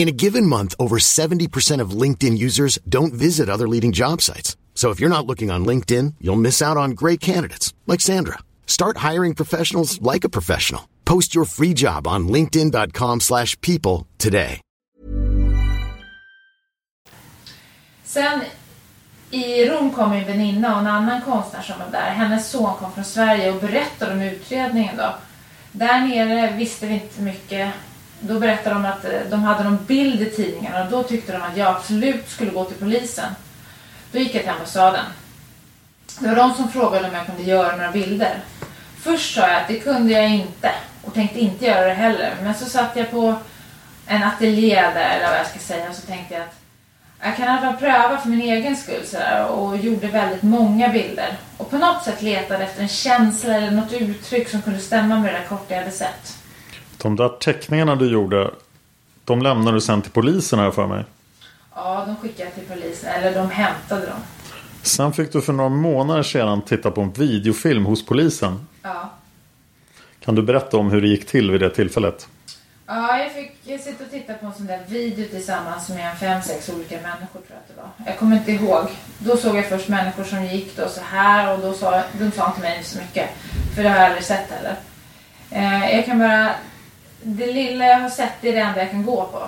In 0.00 0.08
a 0.08 0.12
given 0.12 0.46
month, 0.46 0.74
over 0.78 0.96
70% 0.98 1.82
of 1.82 1.90
LinkedIn 2.02 2.38
users 2.38 2.78
don't 2.88 3.12
visit 3.12 3.50
other 3.50 3.68
leading 3.68 3.92
job 3.92 4.22
sites. 4.22 4.56
So 4.74 4.88
if 4.88 4.98
you're 4.98 5.16
not 5.16 5.26
looking 5.26 5.50
on 5.50 5.66
LinkedIn, 5.66 6.14
you'll 6.22 6.40
miss 6.40 6.62
out 6.62 6.78
on 6.78 6.92
great 6.92 7.20
candidates 7.20 7.74
like 7.86 8.00
Sandra. 8.00 8.38
Start 8.64 9.10
hiring 9.10 9.34
professionals 9.34 10.00
like 10.00 10.24
a 10.24 10.30
professional. 10.30 10.88
Post 11.04 11.34
your 11.34 11.44
free 11.44 11.74
job 11.74 12.06
on 12.06 12.28
linkedin.com/people 12.28 14.06
today. 14.16 14.60
Sen 18.04 18.40
i 19.30 19.68
Rom 19.68 19.92
kom 19.92 20.12
en 20.12 20.26
väninna 20.26 20.74
och 20.74 20.80
en 20.80 20.86
annan 20.86 21.22
konstnär 21.22 21.62
som 21.62 21.78
var 21.78 21.90
där. 21.92 22.10
Hennes 22.10 22.50
son 22.50 22.76
kom 22.76 22.92
från 22.92 23.04
Sverige 23.04 23.52
och 23.52 23.60
berättade 23.60 24.12
om 24.12 24.20
utredningen 24.20 24.96
då. 24.96 25.14
Där 25.72 26.00
nere 26.00 26.56
visste 26.56 26.86
vi 26.86 26.94
inte 26.94 27.22
mycket. 27.22 27.74
Då 28.20 28.38
berättade 28.38 28.74
de 28.74 28.84
att 28.84 29.04
eh, 29.04 29.20
de 29.30 29.42
hade 29.42 29.64
någon 29.64 29.84
bild 29.84 30.22
i 30.22 30.30
tidningarna 30.30 30.84
och 30.84 30.90
då 30.90 31.02
tyckte 31.02 31.32
de 31.32 31.42
att 31.42 31.56
jag 31.56 31.68
absolut 31.68 32.28
skulle 32.28 32.50
gå 32.50 32.64
till 32.64 32.76
polisen. 32.76 33.32
Då 34.12 34.18
gick 34.18 34.34
jag 34.34 34.42
till 34.42 34.52
ambassaden. 34.52 35.04
Det 36.18 36.28
var 36.28 36.36
de 36.36 36.54
som 36.54 36.70
frågade 36.70 37.08
om 37.08 37.14
jag 37.14 37.26
kunde 37.26 37.42
göra 37.42 37.76
några 37.76 37.90
bilder. 37.90 38.40
Först 39.02 39.34
sa 39.34 39.40
jag 39.40 39.60
att 39.60 39.68
det 39.68 39.78
kunde 39.78 40.12
jag 40.12 40.30
inte 40.30 40.72
och 41.02 41.14
tänkte 41.14 41.40
inte 41.40 41.64
göra 41.64 41.86
det 41.86 41.94
heller. 41.94 42.34
Men 42.42 42.54
så 42.54 42.64
satt 42.64 42.96
jag 42.96 43.10
på 43.10 43.34
en 44.06 44.22
ateljé 44.22 44.74
där, 44.74 45.16
eller 45.16 45.28
vad 45.28 45.38
jag 45.38 45.46
ska 45.46 45.58
säga, 45.58 45.88
och 45.88 45.94
så 45.94 46.06
tänkte 46.06 46.34
jag 46.34 46.42
att 46.42 46.54
jag 47.22 47.36
kan 47.36 47.44
i 47.44 47.48
alla 47.48 47.60
fall 47.60 47.76
pröva 47.76 48.18
för 48.18 48.28
min 48.28 48.40
egen 48.40 48.76
skull 48.76 49.06
sådär, 49.06 49.46
och 49.46 49.76
gjorde 49.76 50.06
väldigt 50.06 50.42
många 50.42 50.88
bilder. 50.88 51.36
Och 51.56 51.70
på 51.70 51.78
något 51.78 52.04
sätt 52.04 52.22
letade 52.22 52.64
efter 52.64 52.82
en 52.82 52.88
känsla 52.88 53.54
eller 53.54 53.70
något 53.70 53.92
uttryck 53.92 54.48
som 54.48 54.62
kunde 54.62 54.78
stämma 54.78 55.18
med 55.18 55.34
det 55.34 55.38
där 55.38 55.46
korta 55.46 55.74
jag 55.74 55.78
hade 55.78 55.90
sett. 55.90 56.39
De 57.02 57.16
där 57.16 57.28
teckningarna 57.28 57.96
du 57.96 58.12
gjorde, 58.12 58.50
de 59.24 59.42
lämnade 59.42 59.76
du 59.76 59.80
sen 59.80 60.02
till 60.02 60.12
polisen 60.12 60.58
här 60.58 60.70
för 60.70 60.86
mig. 60.86 61.04
Ja, 61.74 62.04
de 62.06 62.16
skickade 62.16 62.44
jag 62.44 62.54
till 62.54 62.76
polisen, 62.76 63.10
eller 63.10 63.34
de 63.34 63.50
hämtade 63.50 64.06
dem. 64.06 64.20
Sen 64.82 65.12
fick 65.12 65.32
du 65.32 65.40
för 65.40 65.52
några 65.52 65.70
månader 65.70 66.22
sedan 66.22 66.62
titta 66.62 66.90
på 66.90 67.00
en 67.00 67.12
videofilm 67.12 67.84
hos 67.86 68.06
polisen. 68.06 68.66
Ja. 68.82 69.10
Kan 70.20 70.34
du 70.34 70.42
berätta 70.42 70.76
om 70.76 70.90
hur 70.90 71.00
det 71.00 71.08
gick 71.08 71.26
till 71.26 71.50
vid 71.50 71.60
det 71.60 71.70
tillfället? 71.70 72.28
Ja, 72.86 73.18
jag 73.18 73.32
fick 73.32 73.80
sitta 73.80 74.04
och 74.04 74.10
titta 74.10 74.34
på 74.34 74.46
en 74.46 74.54
sån 74.54 74.66
där 74.66 74.80
video 74.88 75.28
tillsammans 75.28 75.88
med 75.88 76.18
fem, 76.18 76.42
sex 76.42 76.68
olika 76.68 76.94
människor 76.94 77.40
tror 77.40 77.44
jag 77.48 77.56
att 77.58 77.68
det 77.68 77.82
var. 77.82 78.10
Jag 78.10 78.18
kommer 78.18 78.36
inte 78.36 78.52
ihåg. 78.52 78.86
Då 79.18 79.36
såg 79.36 79.56
jag 79.56 79.66
först 79.66 79.88
människor 79.88 80.24
som 80.24 80.44
gick 80.44 80.76
då 80.76 80.88
så 80.88 81.00
här 81.00 81.54
och 81.54 81.60
då 81.60 81.72
sa 81.72 82.02
de 82.18 82.30
sa 82.30 82.46
inte 82.46 82.60
mig 82.60 82.84
så 82.84 82.98
mycket. 82.98 83.28
För 83.74 83.82
det 83.82 83.88
har 83.88 83.96
jag 83.96 84.06
aldrig 84.06 84.24
sett 84.24 84.50
heller. 84.50 84.76
Eh, 85.50 85.96
jag 85.96 86.06
kan 86.06 86.18
bara... 86.18 86.54
Det 87.22 87.46
lilla 87.46 87.84
jag 87.84 88.00
har 88.00 88.10
sett 88.10 88.44
är 88.44 88.52
det 88.52 88.58
enda 88.58 88.80
jag 88.80 88.90
kan 88.90 89.06
gå 89.06 89.24
på. 89.24 89.42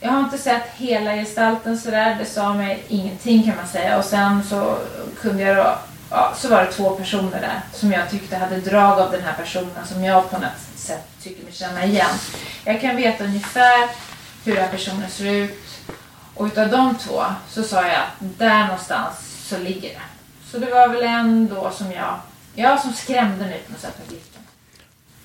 Jag 0.00 0.10
har 0.10 0.20
inte 0.20 0.38
sett 0.38 0.66
hela 0.76 1.14
gestalten 1.14 1.78
sådär. 1.78 2.16
Det 2.18 2.26
sa 2.26 2.54
mig 2.54 2.84
ingenting 2.88 3.42
kan 3.42 3.56
man 3.56 3.66
säga. 3.66 3.98
Och 3.98 4.04
sen 4.04 4.44
så 4.44 4.78
kunde 5.20 5.42
jag 5.42 5.56
då... 5.56 5.78
Ja, 6.10 6.32
så 6.36 6.48
var 6.48 6.64
det 6.64 6.72
två 6.72 6.90
personer 6.90 7.40
där 7.40 7.60
som 7.72 7.92
jag 7.92 8.10
tyckte 8.10 8.36
hade 8.36 8.60
drag 8.60 9.00
av 9.00 9.12
den 9.12 9.22
här 9.22 9.32
personen 9.32 9.86
som 9.86 10.04
jag 10.04 10.30
på 10.30 10.38
något 10.38 10.50
sätt 10.76 11.08
tycker 11.22 11.44
mig 11.44 11.52
känna 11.52 11.84
igen. 11.84 12.10
Jag 12.64 12.80
kan 12.80 12.96
veta 12.96 13.24
ungefär 13.24 13.88
hur 14.44 14.54
den 14.54 14.64
här 14.64 14.70
personen 14.70 15.10
ser 15.10 15.24
ut. 15.24 15.64
Och 16.34 16.46
utav 16.46 16.68
de 16.68 16.94
två 16.94 17.22
så 17.48 17.62
sa 17.62 17.82
jag 17.82 17.96
att 17.96 18.38
där 18.38 18.64
någonstans 18.64 19.14
så 19.48 19.58
ligger 19.58 19.88
det. 19.88 20.02
Så 20.50 20.58
det 20.58 20.70
var 20.70 20.88
väl 20.88 21.02
en 21.02 21.48
då 21.54 21.70
som 21.70 21.92
jag... 21.92 22.20
Ja, 22.54 22.78
som 22.78 22.92
skrämde 22.92 23.44
mig 23.44 23.62
på 23.66 23.72
något 23.72 23.80
sätt. 23.80 24.00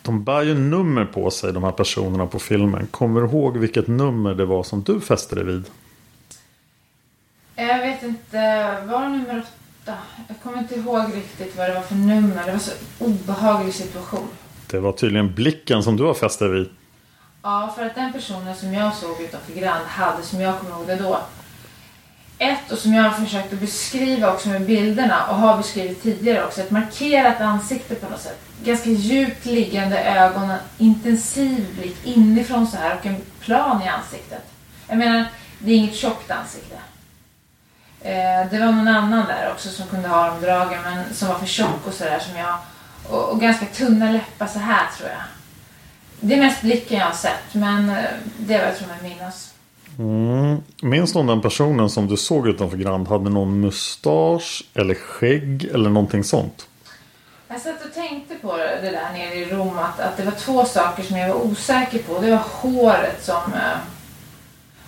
De 0.01 0.23
bär 0.23 0.41
ju 0.41 0.53
nummer 0.53 1.05
på 1.05 1.31
sig 1.31 1.53
de 1.53 1.63
här 1.63 1.71
personerna 1.71 2.27
på 2.27 2.39
filmen. 2.39 2.87
Kommer 2.87 3.21
du 3.21 3.27
ihåg 3.27 3.57
vilket 3.57 3.87
nummer 3.87 4.33
det 4.33 4.45
var 4.45 4.63
som 4.63 4.83
du 4.83 5.01
fäste 5.01 5.35
dig 5.35 5.43
vid? 5.43 5.65
Jag 7.55 7.79
vet 7.79 8.03
inte, 8.03 8.37
var 8.87 9.01
det 9.01 9.09
nummer 9.09 9.43
åtta? 9.83 9.97
Jag 10.27 10.37
kommer 10.43 10.57
inte 10.57 10.75
ihåg 10.75 11.15
riktigt 11.15 11.57
vad 11.57 11.69
det 11.69 11.73
var 11.73 11.81
för 11.81 11.95
nummer. 11.95 12.45
Det 12.45 12.51
var 12.51 12.59
så 12.59 12.71
obehaglig 12.99 13.73
situation. 13.73 14.27
Det 14.67 14.79
var 14.79 14.91
tydligen 14.91 15.35
blicken 15.35 15.83
som 15.83 15.97
du 15.97 16.03
har 16.03 16.13
fäst 16.13 16.39
dig 16.39 16.49
vid. 16.49 16.69
Ja, 17.41 17.73
för 17.77 17.85
att 17.85 17.95
den 17.95 18.13
personen 18.13 18.55
som 18.55 18.73
jag 18.73 18.95
såg 18.95 19.21
utanför 19.21 19.53
Grand 19.53 19.85
hade, 19.85 20.23
som 20.23 20.41
jag 20.41 20.59
kommer 20.59 20.71
ihåg 20.71 20.87
det 20.87 20.95
då, 20.95 21.19
ett 22.39 22.71
och 22.71 22.77
som 22.77 22.93
jag 22.93 23.03
har 23.03 23.25
försökt 23.25 23.53
att 23.53 23.59
beskriva 23.59 24.33
också 24.33 24.49
med 24.49 24.61
bilderna 24.61 25.25
och 25.25 25.35
har 25.35 25.57
beskrivit 25.57 26.03
tidigare 26.03 26.45
också, 26.45 26.61
ett 26.61 26.71
markerat 26.71 27.41
ansikte 27.41 27.95
på 27.95 28.09
något 28.09 28.21
sätt. 28.21 28.39
Ganska 28.63 28.89
djupt 28.89 29.45
liggande 29.45 30.03
ögon, 30.03 30.49
en 30.49 30.57
intensiv 30.77 31.75
blick 31.79 32.05
inifrån 32.05 32.67
så 32.67 32.77
här 32.77 32.95
och 32.99 33.05
en 33.05 33.21
plan 33.39 33.81
i 33.81 33.87
ansiktet. 33.87 34.43
Jag 34.87 34.97
menar, 34.97 35.25
det 35.59 35.71
är 35.71 35.75
inget 35.75 35.95
tjockt 35.95 36.31
ansikte. 36.31 36.75
Eh, 38.01 38.49
det 38.51 38.59
var 38.59 38.71
någon 38.71 38.87
annan 38.87 39.27
där 39.27 39.51
också 39.51 39.69
som 39.69 39.87
kunde 39.87 40.07
ha 40.07 40.29
de 40.29 40.41
dragen 40.41 40.81
men 40.83 41.13
som 41.13 41.27
var 41.27 41.39
för 41.39 41.45
tjock 41.45 41.87
och 41.87 41.93
sådär 41.93 42.19
som 42.19 42.39
jag 42.39 42.55
och, 43.09 43.29
och 43.29 43.41
ganska 43.41 43.65
tunna 43.65 44.11
läppar 44.11 44.47
så 44.47 44.59
här 44.59 44.87
tror 44.97 45.09
jag. 45.09 45.23
Det 46.19 46.35
är 46.35 46.39
mest 46.39 46.61
blicken 46.61 46.97
jag 46.97 47.05
har 47.05 47.13
sett 47.13 47.53
men 47.53 47.89
eh, 47.89 48.03
det 48.37 48.53
är 48.53 48.59
vad 48.59 48.67
jag 48.67 48.77
tror 48.77 48.87
mig 48.87 48.97
minnas. 49.03 49.53
Mm. 49.99 50.63
Minns 50.81 51.13
du 51.13 51.19
om 51.19 51.27
den 51.27 51.41
personen 51.41 51.89
som 51.89 52.07
du 52.07 52.17
såg 52.17 52.47
utanför 52.47 52.77
Grand 52.77 53.07
hade 53.07 53.29
någon 53.29 53.59
mustasch 53.59 54.63
eller 54.73 54.95
skägg 54.95 55.63
eller 55.73 55.89
någonting 55.89 56.23
sånt? 56.23 56.67
Jag 57.47 57.61
satt 57.61 57.85
och 57.85 57.93
tänkte 57.93 58.35
på 58.35 58.57
det 58.57 58.91
där 58.91 59.13
nere 59.13 59.33
i 59.33 59.45
Rom 59.45 59.77
att, 59.79 59.99
att 59.99 60.17
det 60.17 60.23
var 60.23 60.31
två 60.31 60.65
saker 60.65 61.03
som 61.03 61.17
jag 61.17 61.33
var 61.33 61.41
osäker 61.41 61.99
på. 61.99 62.19
Det 62.19 62.31
var 62.31 62.43
håret 62.51 63.25
som... 63.25 63.53
Eh, 63.53 63.77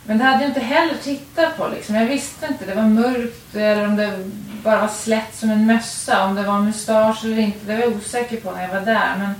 men 0.05 0.17
det 0.17 0.23
hade 0.23 0.41
jag 0.41 0.49
inte 0.49 0.59
heller 0.59 0.95
tittat 1.03 1.57
på 1.57 1.67
liksom. 1.67 1.95
Jag 1.95 2.05
visste 2.05 2.45
inte. 2.45 2.65
Det 2.65 2.75
var 2.75 2.83
mörkt 2.83 3.55
eller 3.55 3.87
om 3.87 3.95
det 3.95 4.29
bara 4.63 4.81
var 4.81 4.87
slätt 4.87 5.35
som 5.35 5.49
en 5.49 5.65
mössa. 5.65 6.25
Om 6.25 6.35
det 6.35 6.43
var 6.43 6.59
mustasch 6.59 7.25
eller 7.25 7.39
inte. 7.39 7.65
Det 7.65 7.73
var 7.73 7.81
jag 7.81 7.95
osäker 7.95 8.37
på 8.37 8.51
när 8.51 8.61
jag 8.61 8.73
var 8.73 8.81
där. 8.81 9.15
Men 9.17 9.33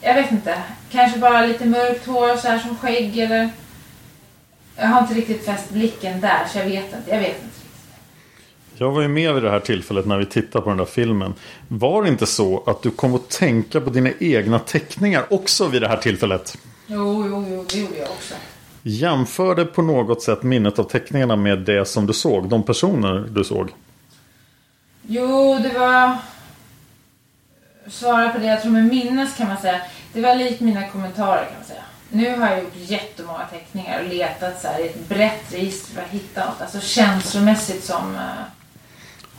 jag 0.00 0.14
vet 0.14 0.30
inte. 0.30 0.62
Kanske 0.90 1.18
bara 1.18 1.46
lite 1.46 1.64
mörkt 1.64 2.06
hår 2.06 2.36
så 2.36 2.48
här 2.48 2.58
som 2.58 2.76
skägg 2.76 3.18
eller... 3.18 3.50
Jag 4.76 4.86
har 4.86 5.00
inte 5.00 5.14
riktigt 5.14 5.44
fäst 5.44 5.70
blicken 5.70 6.20
där 6.20 6.46
så 6.52 6.58
jag 6.58 6.64
vet 6.64 6.84
inte. 6.84 7.10
Jag 7.10 7.18
vet 7.18 7.42
inte. 7.42 7.56
Jag 8.78 8.90
var 8.90 9.02
ju 9.02 9.08
med 9.08 9.34
vid 9.34 9.42
det 9.42 9.50
här 9.50 9.60
tillfället 9.60 10.06
när 10.06 10.18
vi 10.18 10.26
tittade 10.26 10.62
på 10.62 10.68
den 10.68 10.78
där 10.78 10.84
filmen. 10.84 11.34
Var 11.68 12.02
det 12.02 12.08
inte 12.08 12.26
så 12.26 12.62
att 12.66 12.82
du 12.82 12.90
kom 12.90 13.14
att 13.14 13.30
tänka 13.30 13.80
på 13.80 13.90
dina 13.90 14.10
egna 14.20 14.58
teckningar 14.58 15.24
också 15.30 15.66
vid 15.66 15.82
det 15.82 15.88
här 15.88 15.96
tillfället? 15.96 16.58
Jo, 16.86 17.26
jo, 17.28 17.46
jo. 17.50 17.64
Det 17.72 17.78
gjorde 17.78 17.98
jag 17.98 18.10
också. 18.10 18.34
Jämförde 18.82 19.64
på 19.64 19.82
något 19.82 20.22
sätt 20.22 20.42
minnet 20.42 20.78
av 20.78 20.84
teckningarna 20.84 21.36
med 21.36 21.58
det 21.58 21.84
som 21.84 22.06
du 22.06 22.12
såg? 22.12 22.48
De 22.48 22.62
personer 22.62 23.28
du 23.30 23.44
såg? 23.44 23.70
Jo, 25.02 25.58
det 25.62 25.78
var... 25.78 26.16
Svara 27.88 28.28
på 28.28 28.38
det 28.38 28.46
jag 28.46 28.62
tror 28.62 28.72
mig 28.72 28.82
minnas 28.82 29.36
kan 29.36 29.48
man 29.48 29.56
säga. 29.56 29.80
Det 30.12 30.20
var 30.20 30.34
likt 30.34 30.60
mina 30.60 30.88
kommentarer 30.88 31.44
kan 31.44 31.54
man 31.54 31.64
säga. 31.64 31.82
Nu 32.10 32.38
har 32.38 32.48
jag 32.48 32.58
gjort 32.58 32.72
jättemånga 32.74 33.44
teckningar 33.44 34.02
och 34.02 34.08
letat 34.08 34.60
så 34.62 34.68
här 34.68 34.80
i 34.80 34.86
ett 34.88 35.08
brett 35.08 35.52
register 35.54 35.94
för 35.94 36.02
att 36.02 36.08
hitta 36.08 36.44
något. 36.46 36.60
Alltså 36.60 36.80
känslomässigt 36.80 37.84
som... 37.84 38.14
eh, 38.14 38.20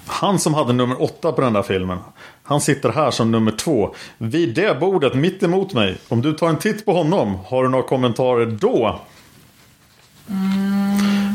Han 0.08 0.40
som 0.40 0.54
hade 0.54 0.74
nummer 0.74 1.02
åtta 1.02 1.32
på 1.32 1.42
den 1.42 1.54
där 1.54 1.64
filmen. 1.64 1.98
Han 2.44 2.62
sitter 2.62 2.90
här 2.92 3.12
som 3.12 3.32
nummer 3.32 3.52
två. 3.52 3.96
Vid 4.18 4.56
det 4.56 4.80
bordet 4.80 5.14
mitt 5.14 5.44
emot 5.44 5.74
mig. 5.74 5.98
Om 6.08 6.22
du 6.22 6.34
tar 6.34 6.50
en 6.50 6.58
titt 6.60 6.86
på 6.86 6.94
honom. 6.94 7.40
Har 7.46 7.64
du 7.64 7.70
några 7.70 7.84
kommentarer 7.88 8.46
då? 8.46 9.00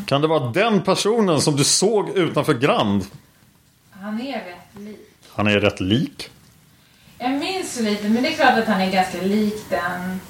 Kan 0.07 0.21
det 0.21 0.27
vara 0.29 0.51
den 0.51 0.83
personen 0.83 1.41
som 1.41 1.57
du 1.57 1.65
såg 1.65 2.09
utanför 2.11 2.55
Grand? 2.55 3.07
Han 3.91 4.21
är 4.21 4.33
rätt 4.45 4.83
lik. 4.83 4.99
Han 5.29 5.47
är 5.47 5.61
rätt 5.61 5.81
lik. 5.81 6.31
Jag 7.19 7.31
minns 7.31 7.81
lite, 7.81 8.09
men 8.09 8.23
det 8.23 8.29
är 8.29 8.33
klart 8.33 8.59
att 8.59 8.65
han 8.69 8.81
är 8.81 8.91
ganska 8.93 9.23
lik 9.23 9.55
den. 9.69 10.21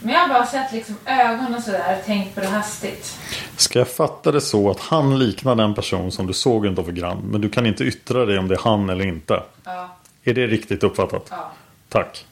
Men 0.00 0.14
jag 0.14 0.20
har 0.20 0.28
bara 0.28 0.46
sett 0.46 0.72
liksom 0.72 0.96
ögon 1.06 1.54
och 1.54 1.62
sådär 1.62 1.98
och 1.98 2.06
tänkt 2.06 2.34
på 2.34 2.40
det 2.40 2.46
hastigt. 2.46 3.18
Ska 3.56 3.78
jag 3.78 3.88
fatta 3.88 4.32
det 4.32 4.40
så 4.40 4.70
att 4.70 4.80
han 4.80 5.18
liknar 5.18 5.54
den 5.54 5.74
person 5.74 6.12
som 6.12 6.26
du 6.26 6.32
såg 6.32 6.66
runt 6.66 6.88
Grand 6.88 7.24
men 7.24 7.40
du 7.40 7.48
kan 7.48 7.66
inte 7.66 7.84
yttra 7.84 8.24
dig 8.24 8.38
om 8.38 8.48
det 8.48 8.54
är 8.54 8.60
han 8.62 8.90
eller 8.90 9.06
inte? 9.06 9.42
Ja. 9.64 9.96
Är 10.24 10.34
det 10.34 10.46
riktigt 10.46 10.82
uppfattat? 10.82 11.26
Ja. 11.30 11.52
Tack. 11.88 12.24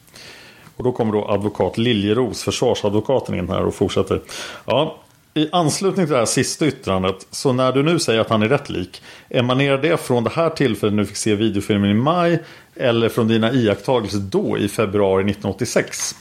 Och 0.75 0.83
då 0.83 0.91
kommer 0.91 1.13
då 1.13 1.27
advokat 1.27 1.77
Liljeros, 1.77 2.43
försvarsadvokaten 2.43 3.35
in 3.35 3.49
här 3.49 3.65
och 3.65 3.75
fortsätter. 3.75 4.21
Ja, 4.65 4.97
i 5.33 5.49
anslutning 5.51 6.05
till 6.05 6.13
det 6.13 6.19
här 6.19 6.25
sista 6.25 6.65
yttrandet, 6.65 7.27
så 7.31 7.53
när 7.53 7.71
du 7.71 7.83
nu 7.83 7.99
säger 7.99 8.19
att 8.19 8.29
han 8.29 8.43
är 8.43 8.49
rätt 8.49 8.69
lik, 8.69 9.01
emanerar 9.29 9.77
det 9.77 9.97
från 9.97 10.23
det 10.23 10.29
här 10.29 10.49
tillfället 10.49 10.93
när 10.93 11.03
du 11.03 11.07
fick 11.07 11.17
se 11.17 11.35
videofilmen 11.35 11.89
i 11.89 11.93
maj 11.93 12.43
eller 12.75 13.09
från 13.09 13.27
dina 13.27 13.51
iakttagelser 13.51 14.19
då 14.19 14.57
i 14.57 14.67
februari 14.67 15.21
1986? 15.21 16.15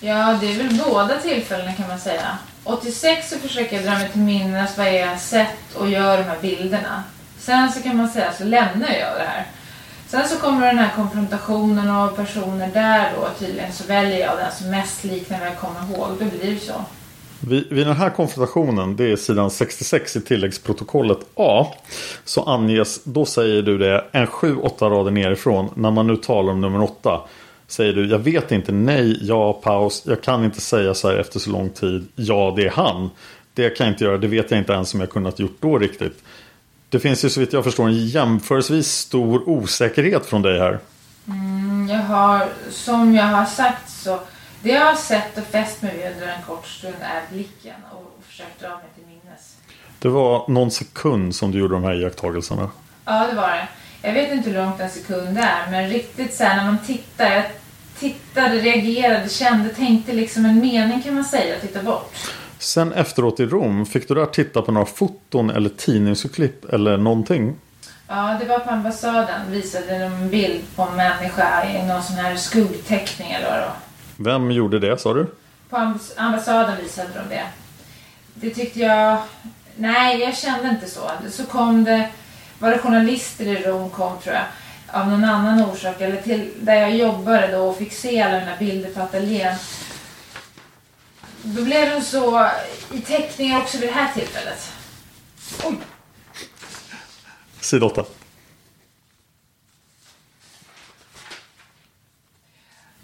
Ja, 0.00 0.38
det 0.40 0.52
är 0.52 0.58
väl 0.58 0.80
båda 0.88 1.20
tillfällena 1.20 1.72
kan 1.72 1.88
man 1.88 1.98
säga. 1.98 2.38
86 2.64 3.30
så 3.30 3.38
försöker 3.38 3.76
jag 3.76 3.84
dra 3.84 3.90
mig 3.90 4.08
till 4.12 4.20
minnes 4.20 4.78
vad 4.78 4.94
jag 4.94 5.06
har 5.06 5.16
sett 5.16 5.74
och 5.74 5.90
gör 5.90 6.18
de 6.18 6.22
här 6.22 6.38
bilderna. 6.42 7.02
Sen 7.38 7.72
så 7.72 7.82
kan 7.82 7.96
man 7.96 8.08
säga 8.08 8.32
så 8.32 8.44
lämnar 8.44 8.88
jag 8.88 9.16
det 9.18 9.26
här. 9.26 9.46
Sen 10.08 10.28
så 10.28 10.36
kommer 10.36 10.66
den 10.66 10.78
här 10.78 10.92
konfrontationen 10.96 11.90
av 11.90 12.08
personer 12.08 12.70
där 12.74 13.12
då 13.16 13.28
tydligen 13.38 13.72
så 13.72 13.84
väljer 13.86 14.18
jag 14.18 14.38
den 14.38 14.52
som 14.52 14.70
mest 14.70 15.04
liknar 15.04 15.38
vad 15.38 15.48
jag 15.48 15.58
kommer 15.58 15.80
ihåg. 15.80 16.08
Då 16.18 16.24
blir 16.24 16.54
det 16.54 16.60
så. 16.60 16.84
Vid, 17.40 17.66
vid 17.70 17.86
den 17.86 17.96
här 17.96 18.10
konfrontationen, 18.10 18.96
det 18.96 19.12
är 19.12 19.16
sidan 19.16 19.50
66 19.50 20.16
i 20.16 20.20
tilläggsprotokollet 20.20 21.18
A. 21.34 21.66
Så 22.24 22.42
anges, 22.42 23.04
då 23.04 23.24
säger 23.24 23.62
du 23.62 23.78
det 23.78 24.04
en 24.12 24.26
7-8 24.26 24.90
rader 24.90 25.10
nerifrån. 25.10 25.70
När 25.74 25.90
man 25.90 26.06
nu 26.06 26.16
talar 26.16 26.52
om 26.52 26.60
nummer 26.60 26.82
8. 26.82 27.20
Säger 27.68 27.92
du, 27.92 28.06
jag 28.06 28.18
vet 28.18 28.52
inte, 28.52 28.72
nej, 28.72 29.18
ja, 29.22 29.52
paus. 29.52 30.02
Jag 30.06 30.22
kan 30.22 30.44
inte 30.44 30.60
säga 30.60 30.94
så 30.94 31.10
här 31.10 31.16
efter 31.16 31.38
så 31.38 31.50
lång 31.50 31.70
tid. 31.70 32.08
Ja, 32.14 32.52
det 32.56 32.66
är 32.66 32.70
han. 32.70 33.10
Det 33.54 33.70
kan 33.70 33.86
jag 33.86 33.94
inte 33.94 34.04
göra, 34.04 34.18
det 34.18 34.28
vet 34.28 34.50
jag 34.50 34.60
inte 34.60 34.72
ens 34.72 34.94
om 34.94 35.00
jag 35.00 35.10
kunnat 35.10 35.38
gjort 35.38 35.56
då 35.60 35.78
riktigt. 35.78 36.22
Det 36.88 37.00
finns 37.00 37.24
ju 37.24 37.30
så 37.30 37.40
vitt 37.40 37.52
jag 37.52 37.64
förstår 37.64 37.86
en 37.88 38.06
jämförelsevis 38.06 38.92
stor 38.92 39.48
osäkerhet 39.48 40.26
från 40.26 40.42
dig 40.42 40.58
här. 40.58 40.78
Mm, 41.28 41.88
jag 41.88 42.02
har, 42.02 42.48
som 42.70 43.14
jag 43.14 43.24
har 43.24 43.44
sagt 43.44 43.90
så, 43.90 44.20
det 44.62 44.68
jag 44.72 44.84
har 44.84 44.94
sett 44.94 45.38
och 45.38 45.44
fäst 45.44 45.82
mig 45.82 45.96
vid 45.96 46.12
under 46.12 46.26
en 46.26 46.42
kort 46.42 46.66
stund 46.66 46.94
är 47.00 47.34
blicken 47.34 47.74
och 47.92 48.24
försökt 48.26 48.60
dra 48.60 48.68
mig 48.68 48.86
till 48.94 49.04
minnes. 49.06 49.56
Det 49.98 50.08
var 50.08 50.48
någon 50.48 50.70
sekund 50.70 51.34
som 51.34 51.52
du 51.52 51.58
gjorde 51.58 51.74
de 51.74 51.84
här 51.84 51.94
iakttagelserna. 51.94 52.70
Ja, 53.04 53.26
det 53.30 53.36
var 53.36 53.48
det. 53.48 53.68
Jag 54.02 54.12
vet 54.12 54.32
inte 54.32 54.50
hur 54.50 54.56
långt 54.56 54.80
en 54.80 54.90
sekund 54.90 55.38
är, 55.38 55.70
men 55.70 55.88
riktigt 55.88 56.34
så 56.34 56.44
här 56.44 56.56
när 56.56 56.64
man 56.64 56.78
tittar, 56.86 57.30
jag 57.30 57.44
tittade, 57.98 58.56
reagerade, 58.56 59.28
kände, 59.28 59.68
tänkte 59.68 60.12
liksom 60.12 60.44
en 60.44 60.60
mening 60.60 61.02
kan 61.02 61.14
man 61.14 61.24
säga, 61.24 61.60
titta 61.60 61.82
bort. 61.82 62.14
Sen 62.58 62.92
efteråt 62.92 63.40
i 63.40 63.46
Rom, 63.46 63.86
fick 63.86 64.08
du 64.08 64.14
där 64.14 64.26
titta 64.26 64.62
på 64.62 64.72
några 64.72 64.86
foton 64.86 65.50
eller 65.50 65.68
tidningsklipp 65.68 66.72
eller 66.72 66.96
någonting? 66.96 67.56
Ja, 68.08 68.36
det 68.40 68.46
var 68.46 68.58
på 68.58 68.70
ambassaden. 68.70 69.50
Visade 69.50 69.98
de 69.98 70.04
en 70.04 70.30
bild 70.30 70.62
på 70.76 70.82
en 70.82 70.96
människa 70.96 71.64
i 71.70 71.86
någon 71.86 72.02
sån 72.02 72.16
här 72.16 72.36
skuggteckning 72.36 73.32
eller 73.32 73.50
vad 73.50 73.58
det 73.58 73.66
var. 73.66 73.76
Vem 74.32 74.50
gjorde 74.50 74.78
det 74.78 74.98
sa 75.00 75.14
du? 75.14 75.26
På 75.70 75.94
ambassaden 76.16 76.76
visade 76.82 77.08
de 77.14 77.34
det. 77.34 77.46
Det 78.34 78.50
tyckte 78.50 78.80
jag... 78.80 79.18
Nej, 79.76 80.20
jag 80.20 80.36
kände 80.36 80.68
inte 80.68 80.90
så. 80.90 81.10
Så 81.30 81.44
kom 81.46 81.84
det... 81.84 82.08
Var 82.58 82.70
det 82.70 82.78
journalister 82.78 83.46
i 83.46 83.62
Rom 83.62 83.90
kom 83.90 84.18
tror 84.18 84.34
jag. 84.34 84.44
Av 85.00 85.08
någon 85.08 85.24
annan 85.24 85.70
orsak. 85.70 86.00
Eller 86.00 86.22
till 86.22 86.50
där 86.60 86.74
jag 86.74 86.96
jobbade 86.96 87.46
då 87.46 87.58
och 87.58 87.78
fick 87.78 87.92
se 87.92 88.22
alla 88.22 88.40
mina 88.40 88.56
bilder 88.56 88.90
på 88.90 89.00
ateljén. 89.00 89.56
Då 91.42 91.62
blev 91.62 91.90
de 91.90 92.02
så 92.02 92.50
i 92.92 93.00
teckningar 93.00 93.60
också 93.60 93.78
vid 93.78 93.88
det 93.88 93.92
här 93.92 94.12
tillfället. 94.14 94.72
Oj! 95.64 95.76
Sida 97.60 97.86
8. 97.86 98.04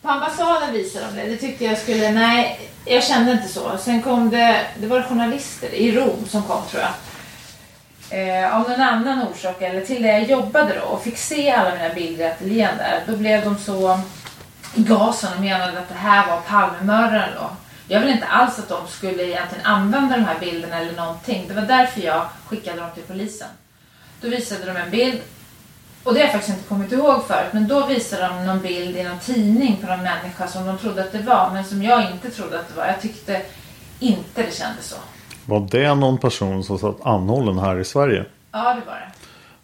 På 0.02 0.08
ambassaden 0.08 0.72
visade 0.72 1.06
de 1.06 1.16
det. 1.16 1.28
Det 1.28 1.36
tyckte 1.36 1.64
jag 1.64 1.78
skulle... 1.78 2.10
Nej, 2.10 2.70
jag 2.84 3.04
kände 3.04 3.32
inte 3.32 3.48
så. 3.48 3.78
Sen 3.78 4.02
kom 4.02 4.30
det... 4.30 4.66
Det 4.78 4.86
var 4.86 5.02
journalister 5.02 5.74
i 5.74 5.92
Rom 5.92 6.26
som 6.28 6.42
kom 6.42 6.62
tror 6.70 6.82
jag. 6.82 6.92
Eh, 8.12 8.56
av 8.56 8.70
någon 8.70 8.80
annan 8.80 9.28
orsak, 9.28 9.62
eller 9.62 9.80
till 9.80 10.02
det 10.02 10.08
jag 10.08 10.22
jobbade 10.22 10.74
då 10.74 10.86
och 10.86 11.02
fick 11.02 11.18
se 11.18 11.50
alla 11.50 11.74
mina 11.74 11.94
bilder 11.94 12.24
i 12.24 12.28
ateljén 12.28 12.76
där. 12.78 13.02
Då 13.06 13.16
blev 13.16 13.44
de 13.44 13.58
så 13.58 14.00
i 14.74 14.82
gasen 14.82 15.32
och 15.36 15.40
menade 15.40 15.78
att 15.78 15.88
det 15.88 15.94
här 15.94 16.26
var 16.26 16.40
Palmemördaren 16.40 17.28
då. 17.34 17.50
Jag 17.88 18.00
ville 18.00 18.12
inte 18.12 18.26
alls 18.26 18.58
att 18.58 18.68
de 18.68 18.88
skulle 18.88 19.22
egentligen 19.24 19.66
använda 19.66 20.16
de 20.16 20.24
här 20.24 20.40
bilderna 20.40 20.78
eller 20.78 20.92
någonting. 20.92 21.44
Det 21.48 21.54
var 21.54 21.62
därför 21.62 22.00
jag 22.00 22.26
skickade 22.46 22.80
dem 22.80 22.90
till 22.94 23.02
polisen. 23.02 23.48
Då 24.20 24.28
visade 24.28 24.66
de 24.66 24.76
en 24.76 24.90
bild. 24.90 25.20
Och 26.02 26.14
det 26.14 26.20
har 26.20 26.24
jag 26.24 26.32
faktiskt 26.32 26.56
inte 26.56 26.68
kommit 26.68 26.92
ihåg 26.92 27.26
förut. 27.26 27.52
Men 27.52 27.68
då 27.68 27.86
visade 27.86 28.28
de 28.28 28.46
någon 28.46 28.62
bild 28.62 28.96
i 28.96 29.02
någon 29.02 29.18
tidning 29.18 29.76
på 29.76 29.86
någon 29.86 30.02
människa 30.02 30.48
som 30.48 30.66
de 30.66 30.78
trodde 30.78 31.02
att 31.02 31.12
det 31.12 31.22
var. 31.22 31.50
Men 31.52 31.64
som 31.64 31.82
jag 31.82 32.10
inte 32.10 32.30
trodde 32.30 32.60
att 32.60 32.68
det 32.68 32.74
var. 32.74 32.86
Jag 32.86 33.00
tyckte 33.00 33.42
inte 33.98 34.42
det 34.42 34.54
kändes 34.54 34.86
så. 34.86 34.96
Var 35.46 35.68
det 35.70 35.94
någon 35.94 36.18
person 36.18 36.64
som 36.64 36.78
satt 36.78 37.06
anhållen 37.06 37.58
här 37.58 37.78
i 37.78 37.84
Sverige? 37.84 38.24
Ja, 38.52 38.74
det 38.74 38.86
var 38.86 38.94
det. 38.94 39.12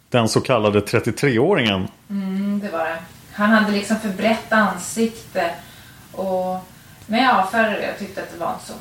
Den 0.09 0.29
så 0.29 0.41
kallade 0.41 0.79
33-åringen? 0.79 1.87
Mm, 2.09 2.59
det 2.59 2.69
var 2.69 2.85
det. 2.85 2.97
Han 3.33 3.49
hade 3.49 3.71
liksom 3.71 3.97
för 3.99 4.09
brett 4.09 4.53
ansikte. 4.53 5.51
Och... 6.11 6.57
Men 7.07 7.23
jag 7.23 7.39
avfärdade 7.39 7.75
det. 7.75 7.85
Jag 7.85 7.99
tyckte 7.99 8.21
att 8.21 8.31
det 8.33 8.39
var 8.39 8.53
inte 8.53 8.65
så. 8.65 8.73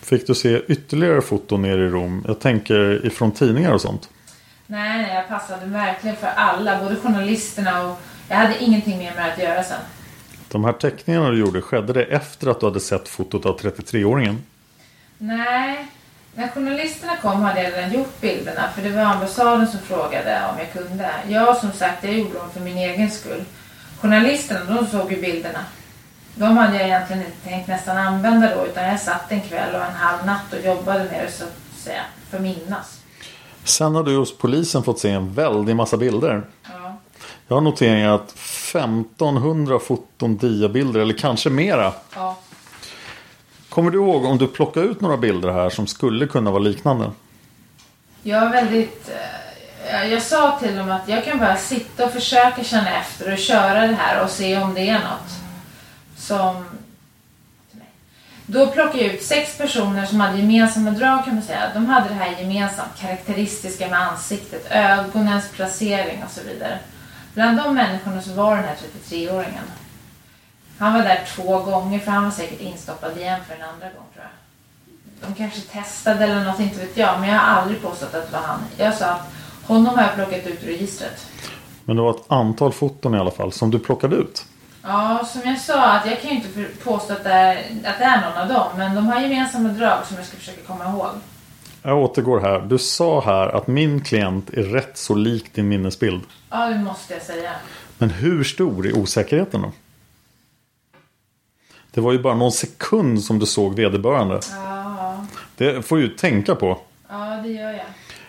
Fick 0.00 0.26
du 0.26 0.34
se 0.34 0.62
ytterligare 0.68 1.20
foton 1.20 1.62
nere 1.62 1.86
i 1.86 1.88
Rom? 1.88 2.24
Jag 2.26 2.40
tänker 2.40 3.06
ifrån 3.06 3.32
tidningar 3.32 3.72
och 3.72 3.80
sånt. 3.80 4.08
Nej, 4.66 5.02
nej, 5.02 5.14
jag 5.14 5.28
passade 5.28 5.66
verkligen 5.66 6.16
för 6.16 6.26
alla, 6.26 6.82
både 6.82 6.96
journalisterna 6.96 7.86
och 7.86 8.00
jag 8.28 8.36
hade 8.36 8.64
ingenting 8.64 8.98
mer 8.98 9.14
med 9.14 9.32
att 9.32 9.38
göra 9.38 9.62
sen. 9.62 9.80
De 10.48 10.64
här 10.64 10.72
teckningarna 10.72 11.30
du 11.30 11.38
gjorde, 11.38 11.60
skedde 11.60 11.92
det 11.92 12.04
efter 12.04 12.48
att 12.48 12.60
du 12.60 12.66
hade 12.66 12.80
sett 12.80 13.08
fotot 13.08 13.46
av 13.46 13.60
33-åringen? 13.60 14.36
Nej, 15.18 15.86
när 16.36 16.48
journalisterna 16.48 17.16
kom 17.16 17.42
hade 17.42 17.62
jag 17.62 17.72
redan 17.72 17.92
gjort 17.92 18.20
bilderna 18.20 18.68
för 18.74 18.82
det 18.82 18.90
var 18.90 19.02
ambassaden 19.02 19.68
som 19.68 19.80
frågade 19.80 20.40
om 20.52 20.58
jag 20.58 20.72
kunde. 20.72 21.10
Jag 21.28 21.56
som 21.56 21.72
sagt, 21.72 22.04
jag 22.04 22.14
gjorde 22.14 22.34
dem 22.34 22.50
för 22.52 22.60
min 22.60 22.78
egen 22.78 23.10
skull. 23.10 23.44
Journalisterna, 24.00 24.74
de 24.74 24.86
såg 24.86 25.12
ju 25.12 25.20
bilderna. 25.20 25.58
De 26.34 26.56
hade 26.56 26.76
jag 26.76 26.86
egentligen 26.86 27.22
inte 27.22 27.48
tänkt 27.48 27.68
nästan 27.68 27.96
använda 27.96 28.56
då 28.56 28.66
utan 28.66 28.84
jag 28.84 29.00
satt 29.00 29.32
en 29.32 29.40
kväll 29.40 29.74
och 29.74 29.80
en 29.80 29.94
halv 29.94 30.26
natt 30.26 30.52
och 30.52 30.66
jobbade 30.66 31.04
med 31.04 31.24
det 31.24 31.32
så 31.32 31.44
att 31.44 31.78
säga, 31.78 32.02
för 32.30 32.38
minnas. 32.38 33.00
Sen 33.64 33.94
har 33.94 34.02
du 34.02 34.16
hos 34.16 34.38
polisen 34.38 34.82
fått 34.82 34.98
se 34.98 35.10
en 35.10 35.32
väldig 35.32 35.76
massa 35.76 35.96
bilder. 35.96 36.42
Ja. 36.62 36.96
Jag 37.48 37.56
har 37.56 37.60
noterat 37.60 38.30
1500 38.30 39.78
foton 39.78 40.36
diabilder 40.36 41.00
eller 41.00 41.18
kanske 41.18 41.50
mera. 41.50 41.92
Ja. 42.14 42.36
Kommer 43.76 43.90
du 43.90 43.98
ihåg 43.98 44.24
om 44.24 44.38
du 44.38 44.48
plockade 44.48 44.86
ut 44.86 45.00
några 45.00 45.16
bilder 45.16 45.52
här 45.52 45.70
som 45.70 45.86
skulle 45.86 46.26
kunna 46.26 46.50
vara 46.50 46.62
liknande? 46.62 47.10
Jag 48.22 48.42
är 48.42 48.50
väldigt... 48.50 49.10
Eh, 49.90 50.04
jag 50.12 50.22
sa 50.22 50.58
till 50.58 50.76
dem 50.76 50.90
att 50.90 51.08
jag 51.08 51.24
kan 51.24 51.38
bara 51.38 51.56
sitta 51.56 52.04
och 52.04 52.12
försöka 52.12 52.64
känna 52.64 53.00
efter 53.00 53.32
och 53.32 53.38
köra 53.38 53.86
det 53.86 53.94
här 53.94 54.24
och 54.24 54.30
se 54.30 54.58
om 54.58 54.74
det 54.74 54.88
är 54.88 54.98
något 54.98 55.30
som... 56.16 56.64
Då 58.46 58.66
plockade 58.66 59.04
jag 59.04 59.14
ut 59.14 59.22
sex 59.22 59.58
personer 59.58 60.06
som 60.06 60.20
hade 60.20 60.38
gemensamma 60.38 60.90
drag 60.90 61.24
kan 61.24 61.34
man 61.34 61.42
säga. 61.42 61.70
De 61.74 61.86
hade 61.86 62.08
det 62.08 62.14
här 62.14 62.40
gemensamt, 62.40 62.98
karaktäristiska 63.00 63.88
med 63.88 64.00
ansiktet, 64.00 64.66
ögonens 64.70 65.44
placering 65.52 66.22
och 66.24 66.30
så 66.30 66.40
vidare. 66.42 66.78
Bland 67.34 67.58
de 67.58 67.74
människorna 67.74 68.22
så 68.22 68.32
var 68.32 68.56
den 68.56 68.64
här 68.64 68.76
33-åringen. 69.10 69.64
Han 70.78 70.92
var 70.92 71.02
där 71.02 71.24
två 71.34 71.58
gånger 71.58 71.98
för 71.98 72.10
han 72.10 72.24
var 72.24 72.30
säkert 72.30 72.60
instoppad 72.60 73.16
igen 73.16 73.40
för 73.48 73.54
en 73.54 73.62
andra 73.62 73.86
gång 73.86 74.06
tror 74.14 74.24
jag. 74.24 75.28
De 75.28 75.34
kanske 75.34 75.60
testade 75.60 76.24
eller 76.24 76.44
något, 76.44 76.60
inte 76.60 76.78
vet 76.80 76.96
jag. 76.96 77.20
Men 77.20 77.28
jag 77.28 77.38
har 77.38 77.60
aldrig 77.60 77.82
påstått 77.82 78.14
att 78.14 78.26
det 78.26 78.32
var 78.32 78.46
han. 78.46 78.60
Jag 78.76 78.94
sa 78.94 79.06
att 79.06 79.32
honom 79.64 79.96
har 79.96 80.02
jag 80.02 80.14
plockat 80.14 80.46
ut 80.46 80.64
ur 80.64 80.66
registret. 80.66 81.26
Men 81.84 81.96
det 81.96 82.02
var 82.02 82.10
ett 82.10 82.24
antal 82.28 82.72
foton 82.72 83.14
i 83.14 83.18
alla 83.18 83.30
fall 83.30 83.52
som 83.52 83.70
du 83.70 83.78
plockade 83.78 84.16
ut. 84.16 84.44
Ja, 84.82 85.28
som 85.32 85.40
jag 85.44 85.60
sa, 85.60 85.82
att 85.84 86.06
jag 86.06 86.20
kan 86.20 86.30
ju 86.30 86.36
inte 86.36 86.64
påstå 86.84 87.12
att 87.12 87.24
det, 87.24 87.30
är, 87.30 87.56
att 87.84 87.98
det 87.98 88.04
är 88.04 88.20
någon 88.20 88.42
av 88.42 88.48
dem. 88.48 88.78
Men 88.78 88.94
de 88.94 89.06
har 89.06 89.20
gemensamma 89.20 89.68
drag 89.68 90.06
som 90.06 90.16
jag 90.16 90.26
ska 90.26 90.36
försöka 90.36 90.62
komma 90.66 90.84
ihåg. 90.84 91.10
Jag 91.82 91.98
återgår 91.98 92.40
här. 92.40 92.60
Du 92.60 92.78
sa 92.78 93.20
här 93.20 93.48
att 93.48 93.66
min 93.66 94.04
klient 94.04 94.50
är 94.50 94.62
rätt 94.62 94.98
så 94.98 95.14
lik 95.14 95.54
din 95.54 95.68
minnesbild. 95.68 96.22
Ja, 96.50 96.66
det 96.66 96.78
måste 96.78 97.14
jag 97.14 97.22
säga. 97.22 97.52
Men 97.98 98.10
hur 98.10 98.44
stor 98.44 98.86
är 98.86 98.98
osäkerheten 98.98 99.62
då? 99.62 99.72
Det 101.96 102.02
var 102.02 102.12
ju 102.12 102.18
bara 102.18 102.34
någon 102.34 102.52
sekund 102.52 103.22
som 103.22 103.38
du 103.38 103.46
såg 103.46 103.74
vederbörande. 103.74 104.40
Ja, 104.50 105.26
Det 105.56 105.82
får 105.86 106.00
ju 106.00 106.08
tänka 106.08 106.54
på. 106.54 106.78
ja 107.08 107.40
det 107.44 107.48
gör 107.48 107.70
jag. 107.72 107.86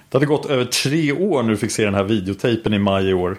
Det 0.10 0.18
hade 0.18 0.26
gått 0.26 0.46
över 0.46 0.66
tre 0.66 1.12
år 1.12 1.44
när 1.44 1.50
du 1.50 1.58
fick 1.58 1.72
se 1.72 1.86
den 1.86 1.96
här 1.96 2.04
videotejpen 2.04 2.74
i 2.74 2.80
maj 2.80 3.10
i 3.10 3.14
år. 3.14 3.38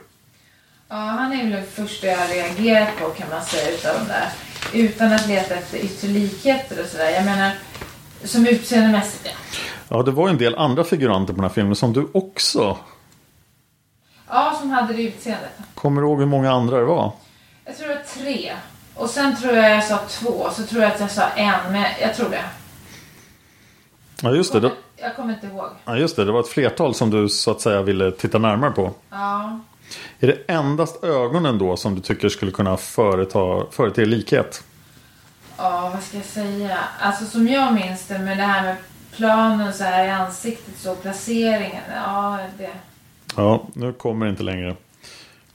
Ja, 0.89 0.97
han 0.97 1.33
är 1.33 1.37
väl 1.43 1.51
den 1.51 1.67
första 1.67 2.07
jag 2.07 2.31
reagerat 2.31 2.89
på 3.01 3.09
kan 3.09 3.29
man 3.31 3.43
säga 3.43 3.71
utav 3.71 3.95
de 3.99 4.09
där. 4.13 4.29
Utan 4.75 5.13
att 5.13 5.29
leta 5.29 5.55
efter 5.55 5.79
yttre 5.79 6.09
likheter 6.09 6.83
och 6.83 6.89
sådär. 6.89 7.11
Jag 7.11 7.25
menar, 7.25 7.53
som 8.25 8.47
utseendemässigt 8.47 9.25
ja. 9.27 9.33
Ja, 9.89 10.03
det 10.03 10.11
var 10.11 10.29
en 10.29 10.39
del 10.39 10.55
andra 10.55 10.85
figuranter 10.85 11.33
på 11.33 11.37
den 11.37 11.45
här 11.51 11.55
filmen 11.55 11.77
som 11.77 11.93
du 11.93 12.09
också 12.15 12.79
Ja, 14.29 14.57
som 14.61 14.71
hade 14.71 14.93
det 14.93 15.03
utseendet. 15.03 15.51
kommer 15.75 16.03
ihåg 16.03 16.19
hur 16.19 16.27
många 16.27 16.53
andra 16.53 16.79
det 16.79 16.85
var. 16.85 17.13
Jag 17.65 17.77
tror 17.77 17.89
det 17.89 17.95
var 17.95 18.03
tre. 18.25 18.53
Och 18.99 19.11
sen 19.11 19.37
tror 19.37 19.53
jag 19.55 19.71
jag 19.71 19.85
sa 19.85 19.99
två. 20.09 20.51
Så 20.53 20.63
tror 20.63 20.83
jag 20.83 20.93
att 20.93 21.01
jag 21.01 21.11
sa 21.11 21.23
en. 21.29 21.73
Men 21.73 21.85
jag 22.01 22.15
tror 22.15 22.31
det. 22.31 22.45
Ja, 24.23 24.31
just 24.31 24.53
det. 24.53 24.61
det 24.61 24.73
Jag 24.97 25.17
kommer 25.17 25.35
inte 25.35 25.47
ihåg. 25.47 25.69
ja, 25.85 25.97
just 25.97 26.17
det. 26.17 26.25
Det 26.25 26.33
var 26.33 26.41
ett 26.41 26.49
flertal 26.49 26.95
som 26.95 27.11
du 27.11 27.29
så 27.29 27.51
att 27.51 27.61
säga 27.61 27.83
ville 27.83 28.11
titta 28.11 28.39
närmare 28.39 28.71
på. 28.71 28.93
Ja. 29.11 29.61
Är 30.21 30.27
det 30.27 30.39
endast 30.49 31.05
ögonen 31.05 31.59
då 31.59 31.77
som 31.77 31.95
du 31.95 32.01
tycker 32.01 32.29
skulle 32.29 32.51
kunna 32.53 32.77
företa, 32.77 33.39
förete 33.71 34.05
likhet? 34.05 34.65
Ja, 35.57 35.91
vad 35.95 36.03
ska 36.03 36.17
jag 36.17 36.27
säga? 36.27 36.79
Alltså 37.01 37.25
som 37.25 37.49
jag 37.49 37.75
minns 37.75 38.07
det 38.07 38.19
med 38.19 38.39
det 38.39 38.43
här 38.43 38.63
med 38.63 38.77
planen 39.17 39.73
så 39.73 39.85
här 39.85 40.07
i 40.07 40.11
ansiktet 40.11 40.75
så 40.79 40.95
placeringen. 40.95 41.83
Ja, 41.95 42.39
det. 42.59 42.71
Ja, 43.37 43.63
nu 43.75 43.93
kommer 43.93 44.27
det 44.27 44.31
inte 44.31 44.43
längre. 44.43 44.77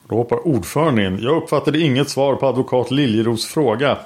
Då 0.09 0.15
hoppar 0.15 0.47
ordföranden 0.47 1.05
in. 1.05 1.23
Jag 1.23 1.43
uppfattade 1.43 1.79
inget 1.79 2.09
svar 2.09 2.35
på 2.35 2.47
advokat 2.47 2.91
Liljeros 2.91 3.45
fråga. 3.45 3.97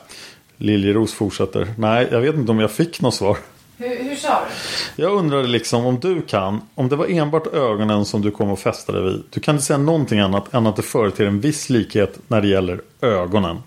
Liljeros 0.57 1.13
fortsätter. 1.13 1.67
Nej, 1.77 2.07
jag 2.11 2.21
vet 2.21 2.35
inte 2.35 2.51
om 2.51 2.59
jag 2.59 2.71
fick 2.71 3.01
något 3.01 3.13
svar. 3.13 3.37
Hur, 3.77 4.03
hur 4.03 4.15
sa 4.15 4.41
du? 4.95 5.03
Jag 5.03 5.11
undrade 5.11 5.47
liksom 5.47 5.85
om 5.85 5.99
du 5.99 6.21
kan, 6.21 6.61
om 6.75 6.89
det 6.89 6.95
var 6.95 7.07
enbart 7.07 7.47
ögonen 7.47 8.05
som 8.05 8.21
du 8.21 8.31
kom 8.31 8.51
att 8.51 8.59
fästa 8.59 8.91
dig 8.91 9.03
vid. 9.03 9.23
Du 9.29 9.39
kan 9.39 9.55
inte 9.55 9.65
säga 9.65 9.77
någonting 9.77 10.19
annat 10.19 10.53
än 10.53 10.67
att 10.67 10.75
det 10.75 10.81
företer 10.81 11.25
en 11.25 11.39
viss 11.39 11.69
likhet 11.69 12.19
när 12.27 12.41
det 12.41 12.47
gäller 12.47 12.81
ögonen. 13.01 13.63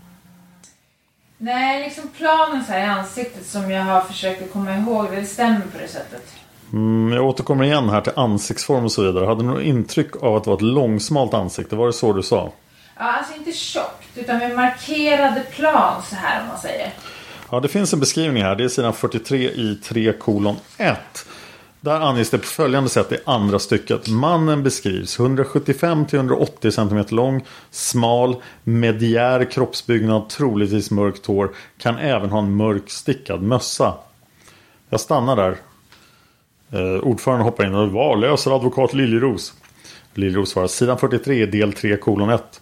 Nej, 1.39 1.85
liksom 1.85 2.09
planen 2.17 2.65
så 2.65 2.73
här 2.73 2.81
i 2.81 2.85
ansiktet 2.85 3.47
som 3.47 3.71
jag 3.71 3.83
har 3.83 4.01
försökt 4.01 4.43
att 4.43 4.53
komma 4.53 4.77
ihåg. 4.77 5.07
Det 5.11 5.25
stämmer 5.25 5.61
på 5.61 5.79
det 5.83 5.89
sättet. 5.89 6.35
Mm, 6.73 7.13
jag 7.13 7.27
återkommer 7.27 7.65
igen 7.65 7.89
här 7.89 8.01
till 8.01 8.13
ansiktsform 8.17 8.85
och 8.85 8.93
så 8.93 9.03
vidare. 9.03 9.27
Hade 9.27 9.43
du 9.43 9.49
något 9.49 9.63
intryck 9.63 10.23
av 10.23 10.37
att 10.37 10.45
det 10.45 10.51
var 10.51 10.57
ett 10.57 10.63
långsmalt 10.63 11.35
ansikte? 11.35 11.77
Var 11.77 11.87
det 11.87 11.93
så 11.93 12.13
du 12.13 12.23
sa? 12.23 12.53
Ja, 12.99 13.13
alltså 13.13 13.35
inte 13.35 13.53
tjockt 13.53 14.09
utan 14.17 14.39
med 14.39 14.57
markerade 14.57 15.41
plan 15.41 16.03
så 16.11 16.17
här 16.17 16.41
om 16.41 16.49
man 16.49 16.59
säger. 16.59 16.93
Ja, 17.51 17.61
det 17.61 17.69
finns 17.69 17.93
en 17.93 18.01
beskrivning 18.01 18.43
här. 18.43 18.57
Det 18.57 18.65
är 18.65 18.69
sidan 18.69 18.93
43 18.93 19.51
i 19.51 19.75
3 19.85 20.13
kolon 20.13 20.57
1. 20.79 20.99
Där 21.81 22.01
anges 22.01 22.31
det 22.31 22.39
på 22.39 22.47
följande 22.47 22.91
sätt 22.91 23.13
i 23.13 23.17
andra 23.27 23.59
stycket. 23.59 24.09
Mannen 24.09 24.63
beskrivs 24.63 25.19
175-180 25.19 26.71
cm 26.71 27.05
lång, 27.17 27.45
smal, 27.71 28.43
mediär 28.65 29.51
kroppsbyggnad, 29.51 30.29
troligtvis 30.29 30.91
mörkt 30.91 31.27
hår. 31.27 31.51
Kan 31.79 31.99
även 31.99 32.31
ha 32.31 32.39
en 32.39 32.57
mörk 32.57 32.91
stickad 32.91 33.43
mössa. 33.43 33.95
Jag 34.91 35.01
stannar 35.01 35.37
där. 35.37 35.57
Eh, 36.73 37.09
ordföranden 37.09 37.45
hoppar 37.45 37.67
in 37.67 37.75
och 37.75 37.93
var 37.93 38.17
löser 38.17 38.57
advokat 38.57 38.95
Liljeros. 38.95 39.55
Liljeros 40.15 40.51
svarar 40.51 40.67
sidan 40.67 40.99
43 40.99 41.47
del 41.47 41.73
3 41.73 41.97
kolon 41.97 42.31
1. 42.31 42.61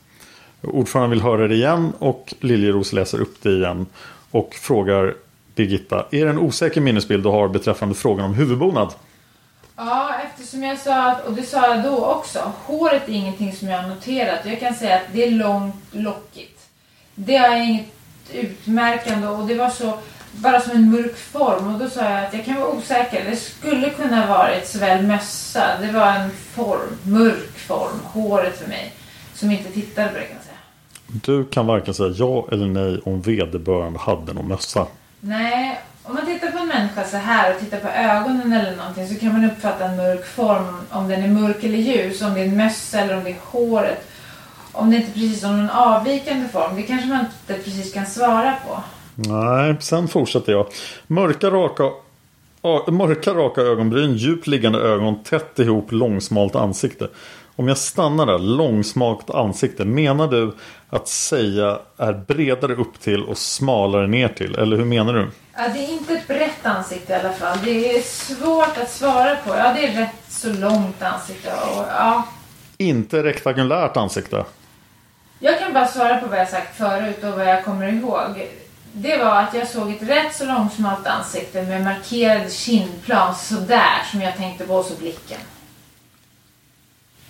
Ordföranden 0.63 1.11
vill 1.11 1.23
höra 1.23 1.49
det 1.49 1.55
igen 1.55 1.93
och 1.99 2.35
Liljeros 2.41 2.93
läser 2.93 3.21
upp 3.21 3.43
det 3.43 3.51
igen. 3.51 3.87
Och 4.31 4.55
frågar 4.55 5.15
Birgitta, 5.55 6.07
är 6.11 6.25
det 6.25 6.31
en 6.31 6.39
osäker 6.39 6.81
minnesbild 6.81 7.23
du 7.23 7.29
har 7.29 7.49
beträffande 7.49 7.95
frågan 7.95 8.25
om 8.25 8.35
huvudbonad? 8.35 8.93
Ja, 9.77 10.15
eftersom 10.25 10.63
jag 10.63 10.79
sa 10.79 11.11
att, 11.11 11.27
och 11.27 11.33
det 11.33 11.43
sa 11.43 11.75
jag 11.75 11.85
då 11.85 12.05
också, 12.05 12.53
håret 12.65 13.09
är 13.09 13.13
ingenting 13.13 13.53
som 13.53 13.69
jag 13.69 13.83
har 13.83 13.89
noterat. 13.89 14.41
Jag 14.45 14.61
kan 14.61 14.75
säga 14.75 14.97
att 14.97 15.13
det 15.13 15.25
är 15.25 15.31
långt, 15.31 15.75
lockigt. 15.91 16.69
Det 17.15 17.37
är 17.37 17.57
inget 17.57 17.87
utmärkande 18.33 19.29
och 19.29 19.47
det 19.47 19.55
var 19.55 19.71
så, 19.71 19.99
bara 20.39 20.61
som 20.61 20.73
en 20.73 20.91
mörk 20.91 21.17
form. 21.17 21.75
Och 21.75 21.81
då 21.81 21.91
sa 21.91 22.05
jag 22.05 22.25
att 22.25 22.35
jag 22.35 22.45
kan 22.45 22.61
vara 22.61 22.69
osäker. 22.69 23.25
Det 23.31 23.37
skulle 23.37 23.91
kunna 23.91 24.27
varit 24.27 24.69
såväl 24.69 25.07
mössa, 25.07 25.79
det 25.81 25.93
var 25.93 26.07
en 26.07 26.31
form, 26.31 26.99
mörk 27.03 27.59
form, 27.59 28.01
håret 28.05 28.59
för 28.59 28.69
mig. 28.69 28.93
Som 29.35 29.51
inte 29.51 29.71
tittade 29.71 30.09
på 30.09 30.15
det 30.15 30.25
kan 30.25 30.37
jag 30.37 30.45
säga. 30.45 30.55
Du 31.07 31.45
kan 31.45 31.67
varken 31.67 31.95
säga 31.95 32.15
ja 32.17 32.49
eller 32.53 32.67
nej 32.67 33.01
om 33.05 33.21
vederbörande 33.21 33.99
hade 33.99 34.33
någon 34.33 34.49
mössa. 34.49 34.87
Nej, 35.21 35.81
om 36.03 36.15
man 36.15 36.27
tittar 36.27 36.51
på 36.51 36.59
en 36.59 36.69
människa 36.69 37.05
så 37.05 37.17
här 37.17 37.55
och 37.55 37.61
tittar 37.61 37.81
på 37.81 37.89
ögonen 37.89 38.53
eller 38.53 38.77
någonting 38.77 39.09
så 39.09 39.15
kan 39.15 39.33
man 39.33 39.45
uppfatta 39.45 39.85
en 39.85 39.97
mörk 39.97 40.27
form. 40.27 40.77
Om 40.91 41.09
den 41.09 41.23
är 41.23 41.29
mörk 41.29 41.65
eller 41.65 41.79
ljus, 41.79 42.23
om 42.23 42.35
det 42.35 42.41
är 42.41 42.45
en 42.45 42.57
mössa 42.57 43.01
eller 43.01 43.17
om 43.17 43.25
det 43.25 43.31
är 43.31 43.41
håret. 43.41 44.09
Om 44.73 44.91
det 44.91 44.97
inte 44.97 45.11
är 45.11 45.13
precis 45.13 45.41
som 45.41 45.51
en 45.51 45.71
avvikande 45.71 46.49
form, 46.49 46.77
det 46.77 46.83
kanske 46.83 47.09
man 47.09 47.21
inte 47.21 47.63
precis 47.65 47.93
kan 47.95 48.07
svara 48.07 48.55
på. 48.67 48.83
Nej, 49.27 49.77
sen 49.81 50.09
fortsätter 50.09 50.53
jag. 50.53 50.67
Mörka 51.07 51.51
raka, 51.51 51.91
mörka 52.93 53.35
raka 53.35 53.61
ögonbryn, 53.61 54.17
djupt 54.17 54.47
liggande 54.47 54.79
ögon, 54.79 55.23
tätt 55.25 55.59
ihop, 55.59 55.93
långsmalt 55.93 56.57
ansikte. 56.57 57.09
Om 57.57 57.69
jag 57.69 57.79
stannar 57.79 58.27
där, 58.27 58.39
långsmalt 58.39 59.31
ansikte, 59.31 59.85
menar 59.85 60.29
du 60.29 60.53
att 60.91 61.09
säga 61.09 61.79
är 61.97 62.13
bredare 62.13 62.75
upp 62.75 63.01
till 63.01 63.23
och 63.25 63.39
smalare 63.39 64.07
ner 64.07 64.29
till? 64.29 64.55
Eller 64.59 64.77
hur 64.77 64.85
menar 64.85 65.13
du? 65.15 65.27
Ja, 65.57 65.69
det 65.75 65.79
är 65.85 65.93
inte 65.93 66.13
ett 66.15 66.27
brett 66.29 66.67
ansikte 66.67 67.13
i 67.13 67.17
alla 67.17 67.33
fall. 67.33 67.59
Det 67.65 67.97
är 67.97 68.03
svårt 68.03 68.79
att 68.83 68.91
svara 68.91 69.37
på. 69.37 69.51
Ja, 69.57 69.73
det 69.75 69.87
är 69.87 69.93
rätt 70.01 70.15
så 70.29 70.53
långt 70.53 71.03
ansikte. 71.03 71.49
Och, 71.53 71.85
ja, 71.89 72.29
Inte 72.79 73.23
rektangulärt 73.23 73.97
ansikte. 73.97 74.45
jag 75.39 75.59
kan 75.59 75.73
bara 75.73 75.87
svara 75.87 76.17
på 76.19 76.27
vad 76.27 76.39
jag 76.39 76.49
sagt 76.49 76.77
förut 76.77 77.25
och 77.25 77.31
vad 77.39 77.47
jag 77.49 77.65
kommer 77.65 77.89
ihåg. 77.93 78.49
Det 78.93 79.17
var 79.17 79.43
att 79.43 79.55
jag 79.55 79.69
såg 79.69 79.91
ett 79.91 80.03
rätt 80.03 80.35
så 80.37 80.45
långsmalt 80.45 81.07
ansikte 81.07 81.63
med 81.63 81.85
markerad 81.85 82.53
kindplan 82.53 83.35
sådär 83.35 84.03
som 84.11 84.21
jag 84.23 84.37
tänkte 84.37 84.65
på 84.67 84.83
så 84.83 84.95
blicken. 84.95 85.39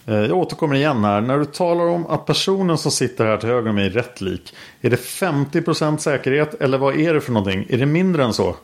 Eh, 0.06 0.14
Jag 0.14 0.32
återkommer 0.38 0.74
igen 0.74 1.04
här. 1.04 1.20
När 1.20 1.38
du 1.38 1.44
talar 1.44 1.84
om 1.84 2.06
att 2.06 2.26
personen 2.26 2.78
som 2.78 2.90
sitter 2.90 3.26
här 3.26 3.36
till 3.36 3.48
höger 3.48 3.68
om 3.70 3.74
mig 3.76 3.86
är 3.86 3.90
rätt 3.90 4.20
lik. 4.20 4.54
Är 4.80 4.90
det 4.90 4.96
50% 4.96 5.96
säkerhet 5.98 6.54
eller 6.62 6.78
vad 6.78 6.96
är 7.00 7.14
det 7.14 7.20
för 7.20 7.32
någonting? 7.32 7.66
Är 7.68 7.78
det 7.78 7.86
mindre 7.86 8.24
än 8.24 8.32
så? 8.32 8.56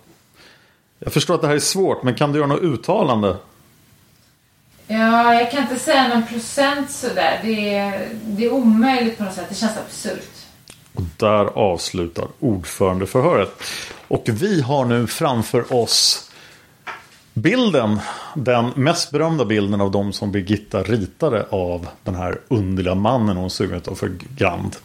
Jag 0.99 1.13
förstår 1.13 1.35
att 1.35 1.41
det 1.41 1.47
här 1.47 1.55
är 1.55 1.59
svårt 1.59 2.03
men 2.03 2.15
kan 2.15 2.33
du 2.33 2.39
göra 2.39 2.49
något 2.49 2.63
uttalande? 2.63 3.37
Ja, 4.87 5.35
jag 5.35 5.51
kan 5.51 5.63
inte 5.63 5.77
säga 5.79 6.09
någon 6.09 6.27
procent 6.27 6.91
sådär. 6.91 7.41
Det 7.43 7.75
är, 7.75 8.09
det 8.25 8.45
är 8.45 8.53
omöjligt 8.53 9.19
på 9.19 9.25
något 9.25 9.35
sätt. 9.35 9.47
Det 9.49 9.55
känns 9.55 9.77
absurt. 9.79 10.44
Och 10.95 11.03
där 11.17 11.45
avslutar 11.45 12.27
ordförandeförhöret. 12.41 13.63
Och 14.09 14.25
vi 14.27 14.61
har 14.61 14.85
nu 14.85 15.07
framför 15.07 15.75
oss 15.75 16.31
bilden. 17.35 18.01
Den 18.35 18.73
mest 18.77 19.11
berömda 19.11 19.45
bilden 19.45 19.81
av 19.81 19.91
de 19.91 20.13
som 20.13 20.33
Birgitta 20.33 20.83
ritade 20.83 21.47
av 21.51 21.89
den 22.03 22.15
här 22.15 22.41
underliga 22.49 22.95
mannen 22.95 23.37
hon 23.37 23.51
sugen 23.51 23.81
av 23.87 23.95
för 23.95 24.13
Grand. 24.37 24.77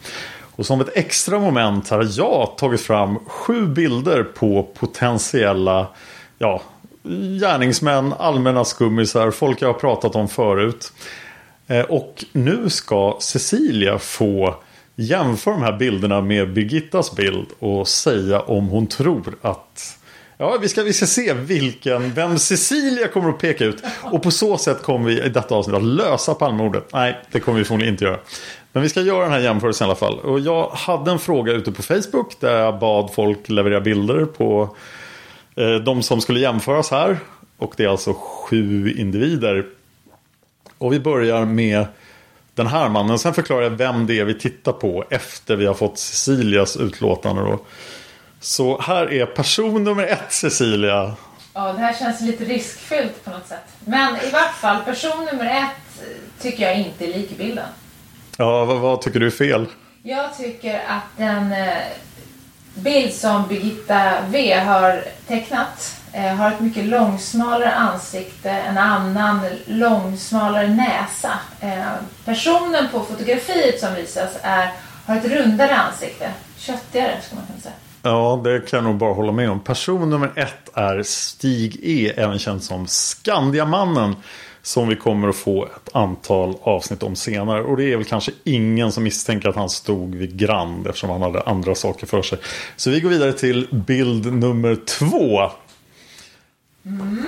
Och 0.60 0.66
som 0.66 0.80
ett 0.80 0.96
extra 0.96 1.38
moment 1.38 1.88
har 1.88 2.08
jag 2.10 2.52
tagit 2.56 2.80
fram 2.80 3.18
sju 3.26 3.66
bilder 3.66 4.22
på 4.22 4.62
potentiella 4.62 5.86
ja, 6.38 6.62
gärningsmän, 7.40 8.14
allmänna 8.18 8.64
skummisar, 8.64 9.30
folk 9.30 9.62
jag 9.62 9.68
har 9.68 9.80
pratat 9.80 10.16
om 10.16 10.28
förut. 10.28 10.92
Eh, 11.66 11.80
och 11.80 12.24
nu 12.32 12.70
ska 12.70 13.16
Cecilia 13.20 13.98
få 13.98 14.54
jämföra 15.00 15.54
de 15.54 15.62
här 15.62 15.78
bilderna 15.78 16.20
med 16.20 16.52
Birgittas 16.52 17.16
bild 17.16 17.46
och 17.58 17.88
säga 17.88 18.40
om 18.40 18.68
hon 18.68 18.86
tror 18.86 19.36
att 19.42 19.96
Ja, 20.42 20.58
vi 20.60 20.68
ska, 20.68 20.82
vi 20.82 20.92
ska 20.92 21.06
se 21.06 21.34
vilken, 21.34 22.14
vem 22.14 22.38
Cecilia 22.38 23.08
kommer 23.08 23.28
att 23.28 23.38
peka 23.38 23.64
ut. 23.64 23.82
Och 24.02 24.22
på 24.22 24.30
så 24.30 24.58
sätt 24.58 24.82
kommer 24.82 25.06
vi 25.06 25.22
i 25.22 25.28
detta 25.28 25.54
avsnitt 25.54 25.76
att 25.76 25.82
lösa 25.82 26.34
Palmemordet. 26.34 26.88
Nej, 26.92 27.20
det 27.30 27.40
kommer 27.40 27.58
vi 27.58 27.64
förmodligen 27.64 27.94
inte 27.94 28.04
göra. 28.04 28.18
Men 28.72 28.82
vi 28.82 28.88
ska 28.88 29.00
göra 29.00 29.22
den 29.22 29.32
här 29.32 29.40
jämförelsen 29.40 29.84
i 29.84 29.88
alla 29.88 29.96
fall. 29.96 30.18
Och 30.18 30.40
jag 30.40 30.70
hade 30.70 31.10
en 31.10 31.18
fråga 31.18 31.52
ute 31.52 31.72
på 31.72 31.82
Facebook 31.82 32.40
där 32.40 32.58
jag 32.58 32.78
bad 32.78 33.10
folk 33.14 33.48
leverera 33.48 33.80
bilder 33.80 34.24
på 34.24 34.76
eh, 35.54 35.74
de 35.74 36.02
som 36.02 36.20
skulle 36.20 36.40
jämföras 36.40 36.90
här. 36.90 37.18
Och 37.56 37.74
det 37.76 37.84
är 37.84 37.88
alltså 37.88 38.14
sju 38.14 38.94
individer. 38.98 39.66
Och 40.78 40.92
vi 40.92 41.00
börjar 41.00 41.44
med 41.44 41.86
den 42.60 42.72
här 42.72 42.88
mannen. 42.88 43.18
Sen 43.18 43.34
förklarar 43.34 43.62
jag 43.62 43.70
vem 43.70 44.06
det 44.06 44.20
är 44.20 44.24
vi 44.24 44.34
tittar 44.34 44.72
på 44.72 45.04
efter 45.10 45.56
vi 45.56 45.66
har 45.66 45.74
fått 45.74 45.98
Cecilias 45.98 46.76
utlåtande. 46.76 47.42
Då. 47.42 47.60
Så 48.40 48.80
här 48.80 49.12
är 49.12 49.26
person 49.26 49.84
nummer 49.84 50.02
ett 50.02 50.32
Cecilia. 50.32 51.14
Ja, 51.54 51.72
det 51.72 51.78
här 51.78 51.94
känns 51.94 52.20
lite 52.20 52.44
riskfyllt 52.44 53.24
på 53.24 53.30
något 53.30 53.46
sätt. 53.46 53.64
Men 53.84 54.16
i 54.16 54.30
vart 54.32 54.54
fall, 54.54 54.84
person 54.84 55.28
nummer 55.32 55.44
ett 55.44 56.02
eh, 56.02 56.42
tycker 56.42 56.62
jag 56.62 56.78
inte 56.78 57.04
är 57.04 57.08
lik 57.08 57.32
i 57.32 57.34
bilden. 57.34 57.68
Ja, 58.36 58.64
vad, 58.64 58.80
vad 58.80 59.02
tycker 59.02 59.20
du 59.20 59.26
är 59.26 59.30
fel? 59.30 59.66
Jag 60.02 60.36
tycker 60.36 60.74
att 60.74 61.16
den 61.16 61.52
eh, 61.52 61.76
bild 62.74 63.14
som 63.14 63.48
Birgitta 63.48 64.12
V 64.28 64.54
har 64.54 65.04
tecknat 65.26 65.99
Eh, 66.12 66.34
har 66.34 66.50
ett 66.50 66.60
mycket 66.60 66.84
långsmalare 66.84 67.74
ansikte, 67.74 68.50
en 68.50 68.78
annan 68.78 69.40
långsmalare 69.66 70.68
näsa. 70.68 71.30
Eh, 71.60 71.82
personen 72.24 72.88
på 72.92 73.00
fotografiet 73.00 73.80
som 73.80 73.94
visas 73.94 74.38
är, 74.42 74.72
har 75.06 75.16
ett 75.16 75.24
rundare 75.24 75.76
ansikte, 75.76 76.32
köttigare 76.56 77.16
skulle 77.22 77.40
man 77.40 77.46
kunna 77.46 77.60
säga. 77.60 77.74
Ja, 78.02 78.40
det 78.44 78.70
kan 78.70 78.76
jag 78.76 78.84
nog 78.84 78.96
bara 78.96 79.14
hålla 79.14 79.32
med 79.32 79.50
om. 79.50 79.60
Person 79.60 80.10
nummer 80.10 80.32
ett 80.36 80.70
är 80.74 81.02
Stig 81.02 81.80
E, 81.82 82.12
även 82.16 82.38
känd 82.38 82.62
som 82.62 82.86
Skandiamannen. 82.86 84.16
Som 84.62 84.88
vi 84.88 84.96
kommer 84.96 85.28
att 85.28 85.36
få 85.36 85.64
ett 85.64 85.88
antal 85.92 86.56
avsnitt 86.62 87.02
om 87.02 87.16
senare. 87.16 87.62
Och 87.62 87.76
det 87.76 87.92
är 87.92 87.96
väl 87.96 88.04
kanske 88.04 88.32
ingen 88.44 88.92
som 88.92 89.02
misstänker 89.04 89.48
att 89.48 89.56
han 89.56 89.70
stod 89.70 90.14
vid 90.14 90.38
Grand 90.38 90.86
eftersom 90.86 91.10
han 91.10 91.22
hade 91.22 91.42
andra 91.42 91.74
saker 91.74 92.06
för 92.06 92.22
sig. 92.22 92.38
Så 92.76 92.90
vi 92.90 93.00
går 93.00 93.10
vidare 93.10 93.32
till 93.32 93.68
bild 93.70 94.32
nummer 94.32 94.76
två. 94.98 95.50
Mm. 96.86 97.26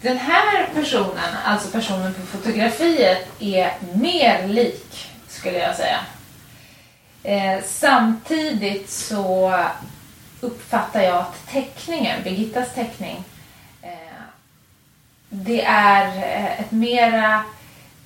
Den 0.00 0.16
här 0.16 0.68
personen, 0.74 1.36
alltså 1.44 1.68
personen 1.68 2.14
på 2.14 2.20
fotografiet, 2.20 3.28
är 3.40 3.72
mer 3.94 4.48
lik 4.48 5.08
skulle 5.28 5.58
jag 5.58 5.76
säga. 5.76 6.00
Eh, 7.22 7.64
samtidigt 7.64 8.90
så 8.90 9.60
uppfattar 10.40 11.02
jag 11.02 11.18
att 11.18 11.46
teckningen, 11.48 12.22
Birgittas 12.22 12.74
teckning, 12.74 13.24
eh, 13.82 14.22
det 15.28 15.64
är 15.64 16.06
eh, 16.06 16.60
ett 16.60 16.70
mera 16.70 17.44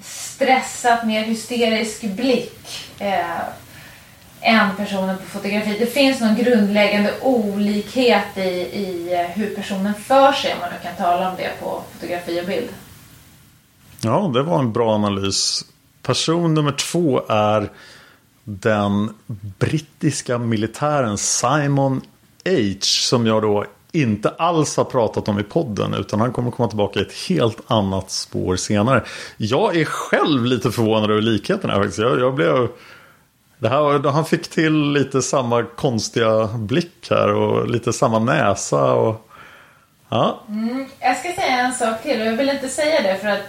stressat, 0.02 1.06
mer 1.06 1.22
hysterisk 1.24 2.02
blick 2.02 2.90
eh, 2.98 3.40
än 4.40 4.76
personen 4.76 5.16
på 5.18 5.24
fotografi. 5.24 5.76
Det 5.78 5.86
finns 5.86 6.20
någon 6.20 6.36
grundläggande 6.36 7.14
olikhet 7.22 8.36
i, 8.36 8.40
i 8.40 9.14
eh, 9.14 9.20
hur 9.20 9.54
personen 9.54 9.94
för 9.94 10.32
sig, 10.32 10.52
om 10.52 10.60
man 10.60 10.70
nu 10.70 10.76
kan 10.82 10.96
tala 10.96 11.30
om 11.30 11.36
det 11.36 11.50
på 11.60 11.82
fotografi 11.92 12.40
och 12.40 12.46
bild. 12.46 12.68
Ja, 14.00 14.30
det 14.34 14.42
var 14.42 14.58
en 14.58 14.72
bra 14.72 14.94
analys. 14.94 15.64
Person 16.02 16.54
nummer 16.54 16.72
två 16.72 17.22
är 17.28 17.70
den 18.44 19.14
brittiska 19.58 20.38
militären 20.38 21.18
Simon 21.18 22.00
H. 22.44 22.52
Som 22.80 23.26
jag 23.26 23.42
då 23.42 23.64
inte 23.92 24.28
alls 24.28 24.76
har 24.76 24.84
pratat 24.84 25.28
om 25.28 25.38
i 25.38 25.42
podden. 25.42 25.94
Utan 25.94 26.20
han 26.20 26.32
kommer 26.32 26.50
komma 26.50 26.68
tillbaka 26.68 27.00
i 27.00 27.02
ett 27.02 27.28
helt 27.28 27.60
annat 27.66 28.10
spår 28.10 28.56
senare. 28.56 29.04
Jag 29.36 29.76
är 29.76 29.84
själv 29.84 30.44
lite 30.44 30.70
förvånad 30.70 31.10
över 31.10 31.22
likheterna 31.22 31.74
faktiskt. 31.74 31.98
Jag, 31.98 32.20
jag 32.20 32.34
blev... 32.34 32.68
Det 33.58 33.68
här, 33.68 34.10
han 34.10 34.24
fick 34.24 34.50
till 34.50 34.92
lite 34.92 35.22
samma 35.22 35.62
konstiga 35.62 36.46
blick 36.46 37.06
här 37.10 37.34
och 37.34 37.68
lite 37.68 37.92
samma 37.92 38.18
näsa. 38.18 38.92
Och, 38.92 39.28
ja. 40.08 40.40
Mm, 40.48 40.86
jag 41.00 41.16
ska 41.16 41.32
säga 41.32 41.58
en 41.58 41.74
sak 41.74 42.02
till 42.02 42.20
och 42.20 42.26
jag 42.26 42.36
vill 42.36 42.48
inte 42.48 42.68
säga 42.68 43.02
det 43.02 43.16
för 43.16 43.28
att 43.28 43.42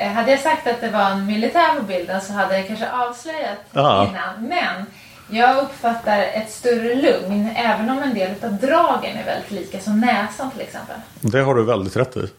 Eh, 0.00 0.12
hade 0.12 0.30
jag 0.30 0.40
sagt 0.40 0.66
att 0.66 0.80
det 0.80 0.90
var 0.90 1.10
en 1.10 1.26
militär 1.26 1.74
på 1.76 1.82
bilden 1.82 2.20
så 2.20 2.32
hade 2.32 2.58
jag 2.58 2.66
kanske 2.66 2.90
avslöjat 2.92 3.58
Ja. 3.72 4.08
innan. 4.08 4.48
Men 4.48 4.86
jag 5.30 5.64
uppfattar 5.64 6.18
ett 6.18 6.50
större 6.50 6.94
lugn 6.94 7.50
även 7.56 7.90
om 7.90 7.98
en 7.98 8.14
del 8.14 8.44
av 8.44 8.52
dragen 8.52 9.16
är 9.16 9.24
väldigt 9.24 9.50
lika 9.50 9.80
som 9.80 10.00
näsan 10.00 10.50
till 10.50 10.60
exempel. 10.60 10.96
Det 11.20 11.40
har 11.40 11.54
du 11.54 11.64
väldigt 11.64 11.96
rätt 11.96 12.16
i. 12.16 12.30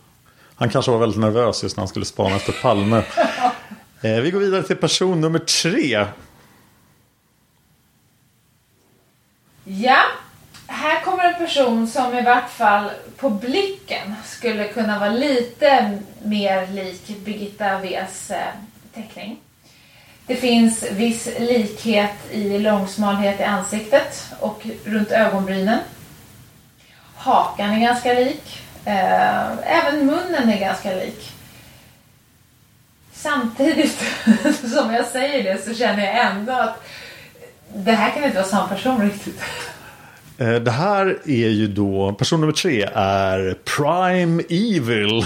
Han 0.55 0.69
kanske 0.69 0.91
var 0.91 0.97
väldigt 0.99 1.19
nervös 1.19 1.63
just 1.63 1.77
när 1.77 1.81
han 1.81 1.87
skulle 1.87 2.05
spana 2.05 2.35
efter 2.35 2.51
Palme. 2.61 2.97
eh, 4.01 4.11
vi 4.11 4.31
går 4.31 4.39
vidare 4.39 4.63
till 4.63 4.75
person 4.75 5.21
nummer 5.21 5.39
tre. 5.39 6.05
Ja, 9.63 9.99
här 10.81 11.01
kommer 11.01 11.23
en 11.23 11.35
person 11.35 11.87
som 11.87 12.17
i 12.17 12.21
vart 12.21 12.49
fall 12.49 12.91
på 13.17 13.29
blicken 13.29 14.15
skulle 14.25 14.67
kunna 14.67 14.99
vara 14.99 15.09
lite 15.09 15.99
mer 16.23 16.67
lik 16.67 17.07
Birgitta 17.25 17.79
Ws 17.79 18.31
eh, 18.31 18.37
teckning. 18.93 19.39
Det 20.25 20.35
finns 20.35 20.83
viss 20.91 21.29
likhet 21.39 22.31
i 22.31 22.59
långsmalhet 22.59 23.39
i 23.39 23.43
ansiktet 23.43 24.33
och 24.39 24.67
runt 24.85 25.11
ögonbrynen. 25.11 25.79
Hakan 27.15 27.71
är 27.71 27.79
ganska 27.79 28.13
lik. 28.13 28.61
Eh, 28.85 29.51
även 29.65 30.05
munnen 30.05 30.49
är 30.49 30.59
ganska 30.59 30.93
lik. 30.95 31.31
Samtidigt 33.13 34.03
som 34.73 34.93
jag 34.93 35.05
säger 35.05 35.43
det 35.43 35.65
så 35.65 35.73
känner 35.73 36.05
jag 36.05 36.25
ändå 36.25 36.53
att 36.53 36.83
det 37.73 37.91
här 37.91 38.11
kan 38.11 38.23
inte 38.23 38.35
vara 38.35 38.47
samma 38.47 38.67
person 38.67 39.01
riktigt. 39.01 39.41
Eh, 40.41 40.55
Det 40.55 40.71
här 40.71 41.17
är 41.25 41.49
ju 41.49 41.67
då, 41.67 42.13
person 42.13 42.41
nummer 42.41 42.53
tre 42.53 42.89
är 42.93 43.55
Prime 43.77 44.43
Evil. 44.49 45.25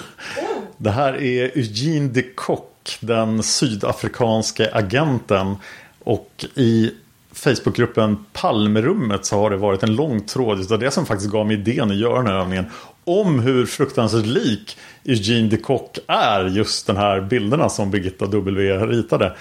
Det 0.78 0.92
här 0.92 1.14
är 1.14 1.58
Eugene 1.58 2.08
de 2.08 2.22
Kock, 2.22 2.98
den 3.00 3.44
sydafrikanske 3.44 4.70
agenten. 4.74 5.56
Och 6.04 6.46
i 6.56 6.92
Facebookgruppen 7.34 8.26
Palmerummet 8.34 9.26
så 9.26 9.40
har 9.40 9.50
det 9.50 9.58
varit 9.58 9.84
en 9.84 9.96
lång 9.96 10.22
tråd 10.22 10.62
utav 10.62 10.80
det 10.80 10.92
som 10.92 11.06
faktiskt 11.06 11.32
gav 11.32 11.48
mig 11.48 11.56
idén 11.56 11.92
att 11.92 11.98
göra 11.98 12.18
den 12.18 12.28
här 12.28 12.40
övningen. 12.40 12.66
Om 13.04 13.40
hur 13.40 13.66
fruktansvärt 13.66 14.26
lik 14.26 14.78
Eugene 15.04 15.50
de 15.50 15.58
Kock 15.58 15.98
är 16.08 16.46
just 16.46 16.88
den 16.88 16.98
här 16.98 17.22
bilderna 17.22 17.70
som 17.70 17.92
Birgitta 17.92 18.26
W 18.26 18.78
ritade. 18.78 19.36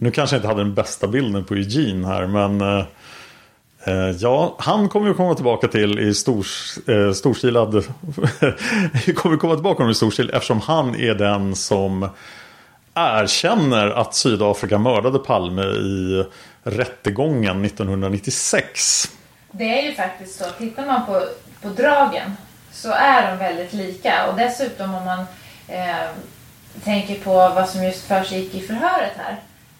Nu 0.00 0.10
kanske 0.10 0.36
jag 0.36 0.38
inte 0.38 0.48
hade 0.48 0.60
den 0.60 0.74
bästa 0.74 1.06
bilden 1.06 1.44
på 1.44 1.54
Eugene 1.54 2.06
här 2.06 2.26
men 2.26 2.60
Eh, 2.60 2.84
Ja, 4.18 4.56
han 4.58 4.88
kommer 4.88 5.08
ju 5.08 5.14
komma 5.14 5.34
tillbaka 5.34 5.68
till 5.68 5.98
i 5.98 6.14
stor, 6.14 6.46
eh, 6.88 7.12
storstilad... 7.12 7.74
Vi 9.06 9.14
kommer 9.14 9.36
komma 9.36 9.54
tillbaka 9.54 9.76
honom 9.76 9.90
i 9.90 9.94
storstil 9.94 10.30
eftersom 10.34 10.60
han 10.60 10.94
är 10.94 11.14
den 11.14 11.56
som 11.56 12.08
erkänner 12.94 13.90
att 13.90 14.14
Sydafrika 14.14 14.78
mördade 14.78 15.18
Palme 15.18 15.62
i 15.62 16.24
rättegången 16.62 17.64
1996. 17.64 19.10
Det 19.50 19.78
är 19.78 19.82
ju 19.82 19.94
faktiskt 19.94 20.38
så. 20.38 20.44
Tittar 20.58 20.86
man 20.86 21.06
på, 21.06 21.22
på 21.62 21.68
dragen 21.68 22.36
så 22.72 22.92
är 22.92 23.30
de 23.30 23.38
väldigt 23.38 23.72
lika. 23.72 24.26
Och 24.26 24.36
dessutom 24.36 24.94
om 24.94 25.04
man 25.04 25.24
eh, 25.68 26.10
tänker 26.84 27.14
på 27.14 27.32
vad 27.32 27.68
som 27.68 27.84
just 27.84 28.06
försiggick 28.06 28.54
i 28.54 28.60
förhöret 28.60 29.12
här. 29.16 29.36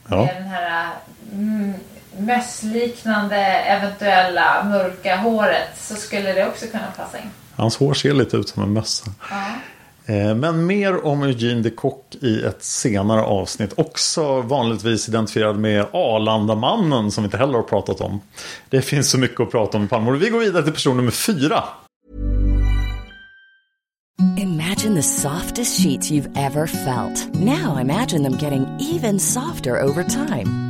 Ja. 0.09 0.17
Med 0.17 0.37
den 0.37 0.49
här 0.49 0.91
mm, 1.33 1.75
mössliknande 2.19 3.37
eventuella 3.47 4.65
mörka 4.65 5.17
håret 5.17 5.69
så 5.77 5.95
skulle 5.95 6.33
det 6.33 6.47
också 6.49 6.67
kunna 6.67 6.87
passa 6.97 7.19
in. 7.19 7.31
Hans 7.57 7.77
hår 7.77 7.95
ser 7.95 8.13
lite 8.15 8.37
ut 8.37 8.49
som 8.49 8.63
en 8.63 8.73
mössa. 8.73 9.11
Ja. 9.31 9.47
Eh, 10.15 10.35
Men 10.35 10.67
mer 10.67 11.07
om 11.07 11.23
Eugene 11.23 11.63
de 11.63 11.71
Kock 11.71 12.15
i 12.21 12.45
ett 12.45 12.65
senare 12.65 13.23
avsnitt. 13.23 13.73
Också 13.77 14.41
vanligtvis 14.41 15.09
identifierad 15.09 15.59
med 15.59 15.87
Arlandamannen 15.93 17.11
som 17.11 17.25
vi 17.25 17.27
inte 17.27 17.37
heller 17.37 17.55
har 17.55 17.63
pratat 17.63 18.01
om. 18.01 18.21
Det 18.69 18.83
finns 18.83 19.11
så 19.11 19.19
mycket 19.19 19.41
att 19.41 19.51
prata 19.51 19.79
om 19.79 19.85
i 19.85 19.89
Palmemordet. 19.89 20.23
Vi 20.23 20.29
går 20.29 20.39
vidare 20.39 20.63
till 20.63 20.73
person 20.73 20.97
nummer 20.97 21.11
fyra. 21.11 21.65
Imagine 24.37 24.95
the 24.95 25.03
softest 25.03 25.81
sheets 25.83 26.11
you've 26.11 26.47
ever 26.47 26.67
felt. 26.67 27.35
Now 27.35 27.81
imagine 27.81 28.23
them 28.23 28.39
getting 28.39 28.67
even 28.81 29.21
softer 29.21 29.83
over 29.83 30.05
time. 30.05 30.70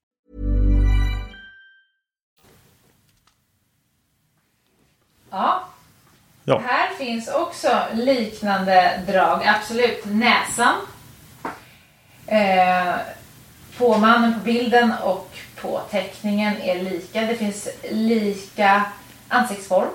Ja. 5.31 5.63
Ja. 6.43 6.61
Här 6.67 6.89
finns 6.97 7.27
också 7.27 7.79
liknande 7.93 9.01
drag, 9.07 9.47
absolut. 9.47 10.05
Näsan. 10.05 10.75
Eh, 12.27 12.95
på 13.77 13.97
mannen 13.97 14.33
på 14.33 14.39
bilden 14.39 14.93
och 15.03 15.29
på 15.61 15.81
teckningen 15.91 16.61
är 16.61 16.83
lika. 16.83 17.21
Det 17.21 17.35
finns 17.35 17.67
lika 17.91 18.83
ansiktsform, 19.27 19.87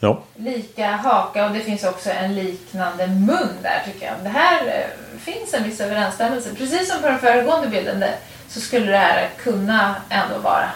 Ja. 0.00 0.22
lika 0.36 0.90
haka 0.96 1.46
och 1.46 1.52
det 1.52 1.60
finns 1.60 1.84
också 1.84 2.10
en 2.10 2.34
liknande 2.34 3.06
mun 3.06 3.48
där 3.62 3.82
tycker 3.84 4.06
jag. 4.06 4.14
Det 4.22 4.28
här 4.28 4.66
eh, 4.66 5.18
finns 5.18 5.54
en 5.54 5.64
viss 5.64 5.80
överensstämmelse. 5.80 6.54
Precis 6.54 6.90
som 6.92 7.00
på 7.02 7.06
den 7.08 7.18
föregående 7.18 7.68
bilden 7.68 8.04
så 8.48 8.60
skulle 8.60 8.90
det 8.92 8.98
här 8.98 9.28
kunna 9.38 9.94
ändå 10.08 10.38
vara. 10.38 10.70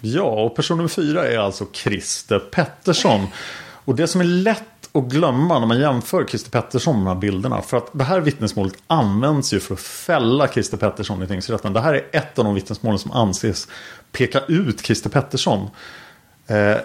Ja, 0.00 0.22
och 0.22 0.56
person 0.56 0.76
nummer 0.76 0.88
fyra 0.88 1.28
är 1.28 1.38
alltså 1.38 1.66
Christer 1.72 2.38
Pettersson. 2.38 3.26
Och 3.84 3.94
det 3.96 4.06
som 4.06 4.20
är 4.20 4.24
lätt 4.24 4.62
att 4.92 5.04
glömma 5.04 5.58
när 5.58 5.66
man 5.66 5.80
jämför 5.80 6.24
Christer 6.24 6.50
Pettersson 6.50 6.96
med 6.96 7.06
de 7.06 7.14
här 7.14 7.20
bilderna. 7.20 7.62
För 7.62 7.76
att 7.76 7.88
det 7.92 8.04
här 8.04 8.20
vittnesmålet 8.20 8.74
används 8.86 9.52
ju 9.52 9.60
för 9.60 9.74
att 9.74 9.80
fälla 9.80 10.48
Christer 10.48 10.76
Pettersson 10.76 11.22
i 11.22 11.26
tingsrätten. 11.26 11.72
Det 11.72 11.80
här 11.80 11.94
är 11.94 12.06
ett 12.12 12.38
av 12.38 12.44
de 12.44 12.54
vittnesmålen 12.54 12.98
som 12.98 13.10
anses 13.12 13.68
peka 14.12 14.40
ut 14.48 14.80
Christer 14.80 15.10
Pettersson. 15.10 15.70
Eh, 16.46 16.76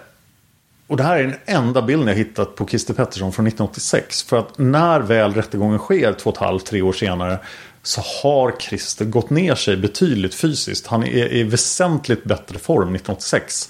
och 0.87 0.97
det 0.97 1.03
här 1.03 1.17
är 1.17 1.23
den 1.23 1.35
enda 1.45 1.81
bilden 1.81 2.07
jag 2.07 2.15
hittat 2.15 2.55
på 2.55 2.67
Christer 2.67 2.93
Pettersson 2.93 3.31
från 3.31 3.47
1986. 3.47 4.23
För 4.23 4.37
att 4.37 4.57
när 4.57 4.99
väl 4.99 5.33
rättegången 5.33 5.79
sker 5.79 6.13
två 6.13 6.29
och 6.29 6.35
ett 6.35 6.41
halvt, 6.41 6.65
tre 6.65 6.81
år 6.81 6.93
senare 6.93 7.39
så 7.83 8.01
har 8.01 8.51
Christer 8.59 9.05
gått 9.05 9.29
ner 9.29 9.55
sig 9.55 9.77
betydligt 9.77 10.35
fysiskt. 10.35 10.87
Han 10.87 11.03
är 11.03 11.33
i 11.33 11.43
väsentligt 11.43 12.23
bättre 12.23 12.59
form 12.59 12.95
1986. 12.95 13.69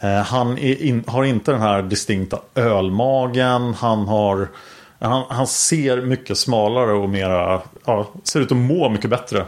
Eh, 0.00 0.10
han 0.10 0.58
är 0.58 0.82
in, 0.82 1.04
har 1.06 1.24
inte 1.24 1.52
den 1.52 1.60
här 1.60 1.82
distinkta 1.82 2.40
ölmagen. 2.54 3.74
Han, 3.74 4.08
har, 4.08 4.48
han, 4.98 5.24
han 5.28 5.46
ser 5.46 6.00
mycket 6.00 6.38
smalare 6.38 6.92
och 6.92 7.08
mera, 7.08 7.62
ja, 7.84 8.10
ser 8.24 8.40
ut 8.40 8.52
att 8.52 8.58
må 8.58 8.88
mycket 8.88 9.10
bättre. 9.10 9.44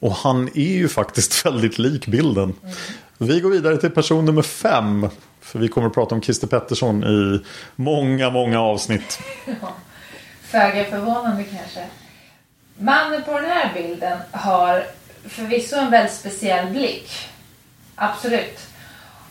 Och 0.00 0.12
han 0.12 0.48
är 0.54 0.76
ju 0.76 0.88
faktiskt 0.88 1.46
väldigt 1.46 1.78
lik 1.78 2.06
bilden. 2.06 2.54
Vi 3.18 3.40
går 3.40 3.50
vidare 3.50 3.76
till 3.76 3.90
person 3.90 4.24
nummer 4.24 4.42
fem. 4.42 5.08
För 5.40 5.58
vi 5.58 5.68
kommer 5.68 5.86
att 5.86 5.94
prata 5.94 6.14
om 6.14 6.22
Christer 6.22 6.46
Pettersson 6.46 7.04
i 7.04 7.40
många, 7.76 8.30
många 8.30 8.60
avsnitt. 8.60 9.20
Föga 10.50 10.84
förvånande 10.84 11.44
kanske. 11.44 11.84
Mannen 12.78 13.22
på 13.22 13.40
den 13.40 13.50
här 13.50 13.70
bilden 13.74 14.18
har 14.32 14.86
förvisso 15.28 15.76
en 15.76 15.90
väldigt 15.90 16.14
speciell 16.14 16.66
blick. 16.66 17.28
Absolut. 17.94 18.60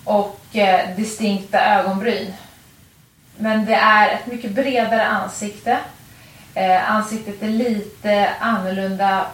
Och 0.04 0.40
eh, 0.54 0.96
distinkta 0.96 1.66
ögonbryn. 1.66 2.34
Men 3.38 3.66
det 3.66 3.76
är 3.76 4.14
ett 4.14 4.28
mycket 4.28 4.52
bredare 4.52 5.08
ansikte. 5.08 5.78
Eh, 6.54 6.92
ansiktet 6.92 7.44
är 7.44 7.50
lite 7.50 8.30
annorlunda 8.40 9.26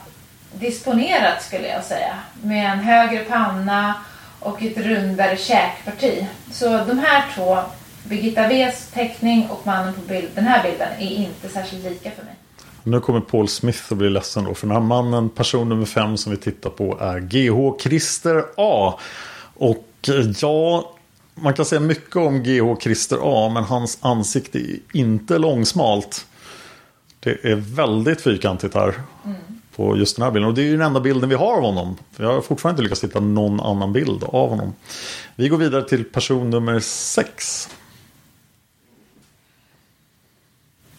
disponerat 0.54 1.44
skulle 1.44 1.68
jag 1.68 1.84
säga. 1.84 2.20
Med 2.44 2.72
en 2.72 2.80
högre 2.80 3.24
panna 3.24 3.94
och 4.40 4.64
ett 4.64 4.78
rundare 4.78 5.38
käkparti. 5.38 6.28
Så 6.52 6.70
de 6.70 7.00
här 7.00 7.24
två, 7.36 7.64
Birgitta 8.04 8.52
Ws 8.52 8.88
teckning 8.94 9.48
och 9.50 9.68
mannen 9.68 9.94
på 9.94 10.02
bild, 10.02 10.28
den 10.36 10.44
här 10.44 10.64
bilden, 10.64 10.88
är 11.00 11.12
inte 11.12 11.50
särskilt 11.50 11.84
lika 11.84 12.12
för 12.12 12.24
mig. 12.24 12.36
Nu 12.84 13.00
kommer 13.00 13.20
Paul 13.20 13.48
Smith 13.48 13.80
att 13.90 13.98
bli 13.98 14.10
ledsen 14.10 14.44
då. 14.44 14.54
För 14.54 14.68
den 14.68 14.76
här 14.76 14.84
mannen, 14.84 15.30
person 15.30 15.70
nummer 15.70 15.86
fem 15.86 16.18
som 16.18 16.32
vi 16.32 16.38
tittar 16.38 16.70
på 16.70 16.98
är 17.00 17.20
GH 17.20 17.82
Christer 17.84 18.46
A. 18.58 19.00
Och 19.54 19.88
eh, 20.08 20.32
ja, 20.42 20.92
man 21.36 21.54
kan 21.54 21.66
säga 21.66 21.82
mycket 21.82 22.16
om 22.16 22.44
GH 22.44 22.82
Christer 22.82 23.18
A. 23.22 23.52
Men 23.54 23.64
hans 23.64 23.98
ansikte 24.02 24.60
är 24.60 24.80
inte 24.94 25.38
långsmalt. 25.38 26.26
Det 27.20 27.30
är 27.44 27.56
väldigt 27.56 28.22
fyrkantigt 28.22 28.76
här. 28.76 28.94
På 29.76 29.98
just 29.98 30.16
den 30.16 30.24
här 30.24 30.32
bilden. 30.32 30.50
Och 30.50 30.56
det 30.56 30.62
är 30.62 30.66
ju 30.66 30.78
den 30.78 30.86
enda 30.88 31.00
bilden 31.00 31.30
vi 31.30 31.36
har 31.36 31.58
av 31.58 31.64
honom. 31.64 31.98
För 32.12 32.24
jag 32.24 32.34
har 32.34 32.42
fortfarande 32.42 32.76
inte 32.76 32.84
lyckats 32.84 33.04
hitta 33.04 33.20
någon 33.20 33.60
annan 33.60 33.94
bild 33.94 34.24
av 34.24 34.50
honom. 34.50 34.74
Vi 35.36 35.50
går 35.50 35.58
vidare 35.58 35.84
till 35.90 36.04
person 36.04 36.50
nummer 36.50 36.80
sex. 36.80 37.70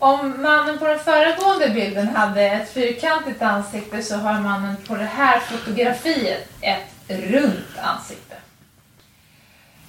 Om 0.03 0.43
mannen 0.43 0.79
på 0.79 0.87
den 0.87 0.99
föregående 0.99 1.69
bilden 1.69 2.09
hade 2.09 2.43
ett 2.43 2.73
fyrkantigt 2.73 3.43
ansikte 3.43 4.03
så 4.03 4.17
har 4.17 4.41
mannen 4.41 4.77
på 4.89 4.95
det 4.95 5.05
här 5.05 5.41
fotografiet 5.41 6.49
ett 6.61 6.93
runt 7.09 7.79
ansikte. 7.83 8.35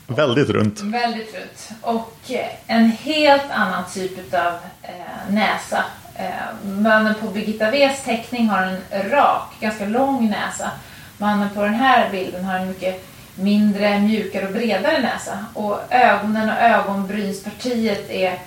Väldigt 0.08 0.50
runt. 0.50 0.82
Väldigt 0.82 1.36
runt. 1.36 1.70
Och 1.82 2.18
eh, 2.30 2.50
en 2.68 2.86
helt 2.90 3.52
annan 3.52 3.84
typ 3.94 4.34
av 4.34 4.54
eh, 4.82 4.90
näsa. 5.30 5.86
Eh, 6.16 6.68
mannen 6.68 7.16
på 7.22 7.28
Birgitta 7.28 7.72
Ws 7.76 8.04
teckning 8.04 8.48
har 8.50 8.64
en 8.64 9.10
rak, 9.10 9.54
ganska 9.60 9.86
lång 9.86 10.30
näsa. 10.30 10.72
Mannen 11.18 11.50
på 11.50 11.64
den 11.64 11.74
här 11.76 12.10
bilden 12.12 12.46
har 12.46 12.60
en 12.60 12.68
mycket 12.68 13.06
mindre, 13.36 14.00
mjukare 14.00 14.48
och 14.48 14.54
bredare 14.54 15.02
näsa. 15.02 15.46
Och 15.54 15.80
ögonen 15.90 16.50
och 16.50 16.58
ögonbrynspartiet 16.58 18.10
är, 18.10 18.40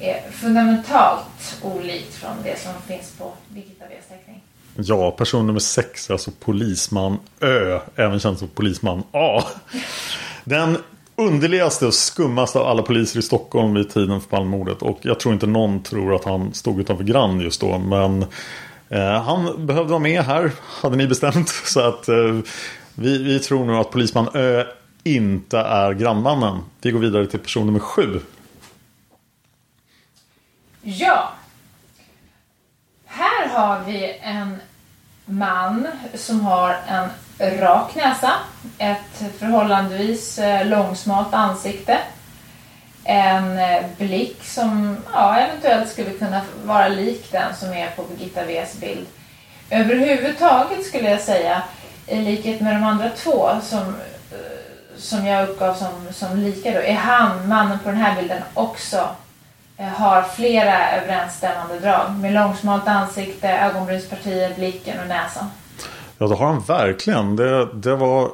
är 0.00 0.30
fundamentalt 0.30 1.58
olikt 1.62 2.14
från 2.14 2.30
det 2.42 2.58
som 2.58 2.72
finns 2.86 3.12
på 3.18 3.32
Birgitta 3.48 3.84
Ws 3.84 4.08
teckning. 4.08 4.42
Ja, 4.76 5.10
person 5.10 5.46
nummer 5.46 5.60
sex 5.60 6.08
är 6.08 6.14
alltså 6.14 6.30
polisman 6.40 7.18
Ö, 7.40 7.80
även 7.96 8.20
känd 8.20 8.38
som 8.38 8.48
polisman 8.48 9.02
A. 9.12 9.42
Den 10.44 10.78
underligaste 11.16 11.86
och 11.86 11.94
skummaste 11.94 12.58
av 12.58 12.66
alla 12.66 12.82
poliser 12.82 13.18
i 13.18 13.22
Stockholm 13.22 13.74
vid 13.74 13.90
tiden 13.90 14.20
för 14.20 14.28
Palmemordet. 14.28 14.82
Och 14.82 14.98
jag 15.02 15.20
tror 15.20 15.34
inte 15.34 15.46
någon 15.46 15.82
tror 15.82 16.14
att 16.14 16.24
han 16.24 16.54
stod 16.54 16.80
utanför 16.80 17.04
Grand 17.04 17.42
just 17.42 17.60
då. 17.60 17.78
Men 17.78 18.26
eh, 18.88 19.22
han 19.22 19.66
behövde 19.66 19.90
vara 19.90 20.02
med 20.02 20.22
här, 20.22 20.52
hade 20.60 20.96
ni 20.96 21.06
bestämt. 21.06 21.48
Så 21.64 21.80
att 21.80 22.08
eh, 22.08 22.38
vi, 22.94 23.22
vi 23.22 23.38
tror 23.38 23.64
nu 23.64 23.76
att 23.76 23.90
polisman 23.90 24.28
Ö 24.34 24.64
inte 25.04 25.58
är 25.58 25.92
grannmannen. 25.92 26.58
Vi 26.80 26.90
går 26.90 27.00
vidare 27.00 27.26
till 27.26 27.38
person 27.38 27.66
nummer 27.66 27.80
sju. 27.80 28.20
Ja. 30.88 31.32
Här 33.06 33.48
har 33.48 33.80
vi 33.86 34.18
en 34.22 34.60
man 35.24 35.86
som 36.14 36.40
har 36.40 36.76
en 36.86 37.08
rak 37.60 37.94
näsa, 37.94 38.32
ett 38.78 39.38
förhållandevis 39.38 40.38
eh, 40.38 40.66
långsmalt 40.66 41.34
ansikte, 41.34 41.98
en 43.04 43.58
eh, 43.58 43.84
blick 43.98 44.44
som 44.44 44.96
ja, 45.12 45.38
eventuellt 45.38 45.90
skulle 45.90 46.10
kunna 46.10 46.40
vara 46.64 46.88
lik 46.88 47.32
den 47.32 47.56
som 47.56 47.72
är 47.72 47.90
på 47.90 48.02
Birgitta 48.02 48.44
Ws 48.44 48.80
bild. 48.80 49.06
Överhuvudtaget 49.70 50.86
skulle 50.86 51.10
jag 51.10 51.20
säga, 51.20 51.62
i 52.06 52.16
likhet 52.16 52.60
med 52.60 52.74
de 52.74 52.84
andra 52.84 53.10
två 53.10 53.50
som, 53.62 53.88
eh, 54.32 54.96
som 54.96 55.26
jag 55.26 55.48
uppgav 55.48 55.74
som, 55.74 56.12
som 56.12 56.38
lika 56.38 56.70
då, 56.70 56.80
är 56.80 56.94
han, 56.94 57.48
mannen 57.48 57.78
på 57.78 57.88
den 57.88 57.98
här 57.98 58.16
bilden, 58.16 58.42
också 58.54 59.08
har 59.78 60.22
flera 60.22 60.90
överensstämmande 60.90 61.80
drag 61.80 62.12
med 62.20 62.32
långsmalt 62.32 62.88
ansikte, 62.88 63.48
ögonbrynspartier, 63.48 64.54
blicken 64.54 65.00
och 65.00 65.08
näsan. 65.08 65.46
Ja, 66.18 66.26
det 66.26 66.34
har 66.34 66.46
han 66.46 66.60
verkligen. 66.60 67.36
Det, 67.36 67.68
det 67.74 67.96
var 67.96 68.30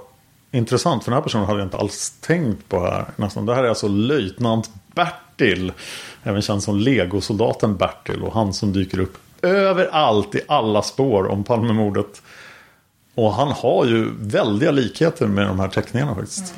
intressant 0.50 1.04
för 1.04 1.10
den 1.10 1.16
här 1.16 1.22
personen 1.22 1.46
hade 1.46 1.58
jag 1.58 1.66
inte 1.66 1.76
alls 1.76 2.10
tänkt 2.20 2.68
på 2.68 2.80
här. 2.80 3.04
Nästan. 3.16 3.46
Det 3.46 3.54
här 3.54 3.64
är 3.64 3.68
alltså 3.68 3.88
löjtnant 3.88 4.70
Bertil. 4.94 5.72
Även 6.22 6.42
känd 6.42 6.62
som 6.62 6.76
legosoldaten 6.76 7.76
Bertil. 7.76 8.22
Och 8.22 8.32
han 8.32 8.52
som 8.52 8.72
dyker 8.72 9.00
upp 9.00 9.18
överallt 9.42 10.34
i 10.34 10.40
alla 10.48 10.82
spår 10.82 11.30
om 11.30 11.44
Palmemordet. 11.44 12.22
Och 13.14 13.32
han 13.32 13.48
har 13.48 13.86
ju 13.86 14.10
väldiga 14.18 14.70
likheter 14.70 15.26
med 15.26 15.46
de 15.46 15.60
här 15.60 15.68
teckningarna 15.68 16.14
faktiskt. 16.14 16.54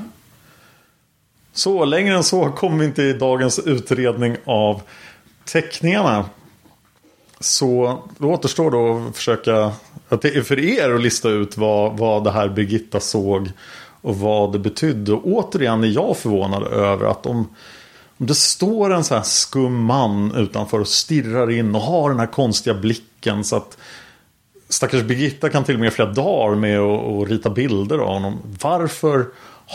Så 1.55 1.85
längre 1.85 2.17
än 2.17 2.25
så 2.25 2.51
kommer 2.51 2.79
vi 2.79 2.85
inte 2.85 3.03
i 3.03 3.13
dagens 3.13 3.59
utredning 3.59 4.37
av 4.45 4.83
teckningarna. 5.45 6.25
Så 7.41 7.99
då 8.19 8.31
återstår 8.31 8.71
då 8.71 9.09
att 9.09 9.17
försöka, 9.17 9.73
att 10.09 10.23
det 10.23 10.37
är 10.37 10.43
för 10.43 10.59
er 10.59 10.95
att 10.95 11.01
lista 11.01 11.29
ut 11.29 11.57
vad, 11.57 11.99
vad 11.99 12.25
det 12.25 12.31
här 12.31 12.49
Birgitta 12.49 13.01
såg 13.01 13.51
och 14.01 14.17
vad 14.17 14.53
det 14.53 14.59
betydde. 14.59 15.13
Och 15.13 15.27
återigen 15.27 15.85
är 15.85 15.89
jag 15.89 16.17
förvånad 16.17 16.63
över 16.63 17.07
att 17.07 17.27
om, 17.27 17.49
Om 18.19 18.27
det 18.27 18.35
står 18.35 18.95
en 18.95 19.05
så 19.05 19.15
här 19.15 19.23
skum 19.23 19.85
man 19.85 20.35
utanför 20.35 20.81
och 20.81 20.89
stirrar 20.89 21.51
in 21.51 21.75
och 21.75 21.81
har 21.81 22.11
den 22.11 22.19
här 22.19 22.27
konstiga 22.27 22.75
blicken 22.75 23.45
så 23.45 23.57
att 23.57 23.79
stackars 24.69 25.03
Birgitta 25.03 25.49
kan 25.49 25.65
till 25.65 25.75
och 25.75 25.81
med 25.81 25.93
flera 25.93 26.13
dagar 26.13 26.57
med 26.57 26.81
att 26.81 27.29
rita 27.29 27.51
bilder 27.51 27.99
av 27.99 28.13
honom. 28.13 28.39
Varför 28.63 29.27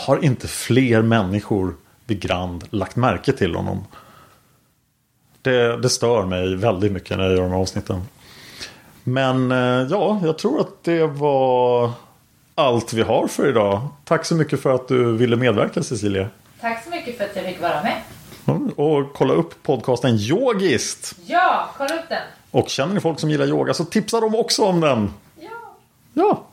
har 0.06 0.24
inte 0.24 0.48
fler 0.48 1.02
människor 1.02 1.74
vid 2.06 2.20
Grand 2.20 2.64
lagt 2.70 2.96
märke 2.96 3.32
till 3.32 3.54
honom? 3.54 3.84
Det, 5.42 5.76
det 5.76 5.88
stör 5.88 6.24
mig 6.24 6.56
väldigt 6.56 6.92
mycket 6.92 7.16
när 7.16 7.24
jag 7.24 7.32
gör 7.32 7.42
de 7.42 7.50
här 7.50 7.58
avsnitten. 7.58 8.02
Men 9.04 9.52
eh, 9.52 9.88
ja, 9.90 10.20
jag 10.22 10.38
tror 10.38 10.60
att 10.60 10.84
det 10.84 11.06
var 11.06 11.90
allt 12.54 12.92
vi 12.92 13.02
har 13.02 13.26
för 13.26 13.48
idag. 13.48 13.88
Tack 14.04 14.24
så 14.24 14.34
mycket 14.34 14.62
för 14.62 14.74
att 14.74 14.88
du 14.88 15.16
ville 15.16 15.36
medverka 15.36 15.82
Cecilia. 15.82 16.28
Tack 16.60 16.84
så 16.84 16.90
mycket 16.90 17.18
för 17.18 17.24
att 17.24 17.36
jag 17.36 17.44
fick 17.44 17.62
vara 17.62 17.82
med. 17.82 18.02
Och 18.76 19.12
kolla 19.12 19.34
upp 19.34 19.62
podcasten 19.62 20.16
Yogist. 20.16 21.14
Ja, 21.26 21.70
kolla 21.76 21.94
upp 21.94 22.08
den. 22.08 22.22
Och 22.50 22.68
känner 22.68 22.94
ni 22.94 23.00
folk 23.00 23.20
som 23.20 23.30
gillar 23.30 23.46
yoga 23.46 23.74
så 23.74 23.84
tipsa 23.84 24.20
dem 24.20 24.34
också 24.34 24.64
om 24.64 24.80
den. 24.80 25.10
Ja. 25.40 25.50
Ja, 26.12 26.44